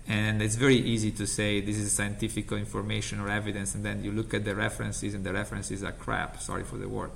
And 0.06 0.42
it's 0.42 0.56
very 0.56 0.76
easy 0.76 1.10
to 1.12 1.26
say 1.26 1.62
this 1.62 1.78
is 1.78 1.90
scientific 1.92 2.52
information 2.52 3.20
or 3.20 3.30
evidence, 3.30 3.74
and 3.74 3.82
then 3.82 4.04
you 4.04 4.12
look 4.12 4.34
at 4.34 4.44
the 4.44 4.54
references, 4.54 5.14
and 5.14 5.24
the 5.24 5.32
references 5.32 5.82
are 5.82 5.92
crap. 5.92 6.42
Sorry 6.42 6.62
for 6.62 6.76
the 6.76 6.88
word. 6.88 7.10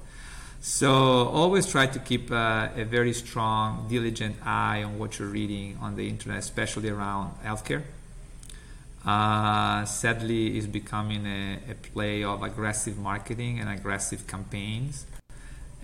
So 0.62 0.90
always 0.90 1.66
try 1.66 1.86
to 1.86 1.98
keep 1.98 2.30
a 2.30 2.86
very 2.88 3.12
strong, 3.12 3.88
diligent 3.90 4.36
eye 4.44 4.82
on 4.82 4.98
what 4.98 5.18
you're 5.18 5.28
reading 5.28 5.76
on 5.82 5.96
the 5.96 6.08
internet, 6.08 6.38
especially 6.38 6.88
around 6.88 7.34
healthcare 7.44 7.82
uh, 9.04 9.84
sadly 9.84 10.58
is 10.58 10.66
becoming 10.66 11.26
a, 11.26 11.58
a, 11.70 11.74
play 11.74 12.24
of 12.24 12.42
aggressive 12.42 12.98
marketing 12.98 13.60
and 13.60 13.68
aggressive 13.68 14.26
campaigns 14.26 15.06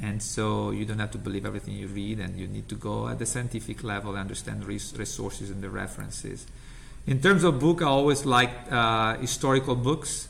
and 0.02 0.22
so 0.22 0.70
you 0.72 0.84
don't 0.84 0.98
have 0.98 1.12
to 1.12 1.18
believe 1.18 1.46
everything 1.46 1.74
you 1.74 1.86
read 1.86 2.18
and 2.18 2.38
you 2.38 2.48
need 2.48 2.68
to 2.68 2.74
go 2.74 3.08
at 3.08 3.18
the 3.18 3.26
scientific 3.26 3.84
level 3.84 4.10
and 4.12 4.20
understand 4.20 4.64
res- 4.64 4.94
resources 4.96 5.50
and 5.50 5.62
the 5.62 5.70
references 5.70 6.46
in 7.06 7.20
terms 7.20 7.44
of 7.44 7.60
book 7.60 7.82
i 7.82 7.86
always 7.86 8.26
like 8.26 8.50
uh, 8.70 9.16
historical 9.18 9.76
books 9.76 10.28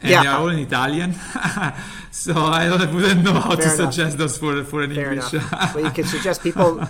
and 0.00 0.10
yeah. 0.10 0.22
they 0.22 0.28
are 0.28 0.38
all 0.40 0.48
in 0.48 0.58
Italian, 0.58 1.14
so 2.10 2.34
I 2.36 2.68
wouldn't 2.92 3.24
know 3.24 3.32
how 3.32 3.56
Fair 3.56 3.68
to 3.68 3.74
enough. 3.74 3.94
suggest 3.94 4.18
those 4.18 4.36
for 4.36 4.62
for 4.64 4.82
an 4.82 4.94
Fair 4.94 5.12
English. 5.12 5.32
well, 5.74 5.84
you 5.84 5.90
can 5.90 6.04
suggest 6.04 6.42
people. 6.42 6.86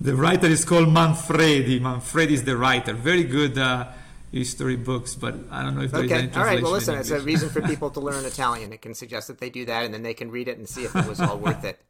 the 0.00 0.14
writer 0.14 0.46
is 0.46 0.64
called 0.64 0.88
Manfredi. 0.88 1.80
Manfredi 1.80 2.34
is 2.34 2.44
the 2.44 2.56
writer. 2.56 2.92
Very 2.92 3.24
good 3.24 3.58
uh, 3.58 3.88
history 4.32 4.76
books, 4.76 5.14
but 5.14 5.34
I 5.50 5.62
don't 5.62 5.76
know 5.76 5.82
if 5.82 5.92
there's 5.92 6.10
okay. 6.10 6.22
any 6.24 6.32
All 6.32 6.44
right. 6.44 6.62
Well, 6.62 6.72
listen, 6.72 6.96
it's 6.96 7.10
a 7.10 7.20
reason 7.20 7.48
for 7.48 7.60
people 7.68 7.90
to 7.90 8.00
learn 8.00 8.24
Italian. 8.24 8.72
It 8.72 8.82
can 8.82 8.94
suggest 8.94 9.28
that 9.28 9.38
they 9.38 9.50
do 9.50 9.64
that, 9.66 9.84
and 9.84 9.92
then 9.92 10.02
they 10.02 10.14
can 10.14 10.30
read 10.30 10.48
it 10.48 10.58
and 10.58 10.68
see 10.68 10.84
if 10.84 10.94
it 10.94 11.06
was 11.06 11.20
all 11.20 11.38
worth 11.38 11.64
it. 11.64 11.80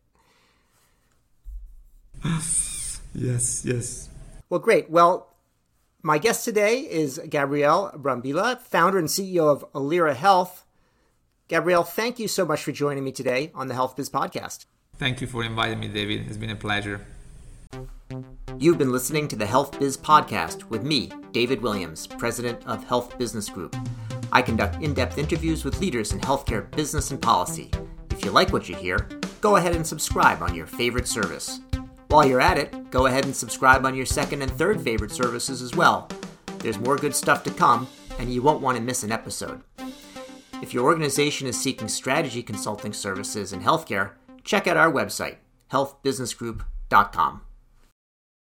Yes. 3.12 3.64
Yes. 3.64 4.09
Well, 4.48 4.61
great. 4.61 4.88
Well, 4.88 5.35
my 6.00 6.18
guest 6.18 6.44
today 6.44 6.79
is 6.81 7.20
Gabriele 7.29 7.92
Brambilla, 7.96 8.61
founder 8.61 8.98
and 8.98 9.09
CEO 9.09 9.48
of 9.48 9.64
Alira 9.72 10.14
Health. 10.14 10.64
Gabriele, 11.48 11.83
thank 11.83 12.20
you 12.20 12.29
so 12.29 12.44
much 12.44 12.62
for 12.62 12.72
joining 12.72 13.03
me 13.03 13.11
today 13.11 13.50
on 13.55 13.66
the 13.66 13.74
Health 13.74 13.96
Biz 13.96 14.11
podcast. 14.11 14.66
Thank 14.96 15.20
you 15.20 15.26
for 15.26 15.42
inviting 15.42 15.81
me, 15.81 15.88
David. 15.88 16.26
It's 16.29 16.37
been 16.37 16.50
a 16.50 16.57
pleasure. 16.57 17.05
You've 18.61 18.77
been 18.77 18.92
listening 18.92 19.27
to 19.29 19.37
the 19.37 19.46
Health 19.46 19.79
Biz 19.79 19.96
Podcast 19.96 20.64
with 20.64 20.83
me, 20.83 21.11
David 21.33 21.62
Williams, 21.62 22.07
President 22.07 22.62
of 22.66 22.85
Health 22.85 23.16
Business 23.16 23.49
Group. 23.49 23.75
I 24.33 24.42
conduct 24.42 24.83
in 24.83 24.92
depth 24.92 25.16
interviews 25.16 25.64
with 25.64 25.81
leaders 25.81 26.12
in 26.12 26.20
healthcare 26.20 26.70
business 26.73 27.11
and 27.11 27.23
policy. 27.23 27.70
If 28.11 28.23
you 28.23 28.31
like 28.31 28.53
what 28.53 28.68
you 28.68 28.77
hear, 28.77 29.09
go 29.40 29.57
ahead 29.57 29.75
and 29.75 29.87
subscribe 29.87 30.42
on 30.42 30.55
your 30.55 30.66
favorite 30.66 31.09
service. 31.09 31.61
While 32.09 32.27
you're 32.27 32.42
at 32.42 32.59
it, 32.59 32.90
go 32.90 33.07
ahead 33.07 33.25
and 33.25 33.35
subscribe 33.35 33.87
on 33.87 33.94
your 33.94 34.05
second 34.05 34.42
and 34.42 34.53
third 34.53 34.83
favorite 34.83 35.12
services 35.12 35.62
as 35.62 35.75
well. 35.75 36.11
There's 36.59 36.79
more 36.79 36.96
good 36.96 37.16
stuff 37.16 37.42
to 37.44 37.51
come, 37.51 37.88
and 38.18 38.31
you 38.31 38.42
won't 38.42 38.61
want 38.61 38.77
to 38.77 38.83
miss 38.83 39.03
an 39.03 39.11
episode. 39.11 39.62
If 40.61 40.75
your 40.75 40.85
organization 40.85 41.46
is 41.46 41.59
seeking 41.59 41.88
strategy 41.88 42.42
consulting 42.42 42.92
services 42.92 43.55
in 43.55 43.62
healthcare, 43.62 44.11
check 44.44 44.66
out 44.66 44.77
our 44.77 44.92
website, 44.92 45.37
healthbusinessgroup.com. 45.73 47.40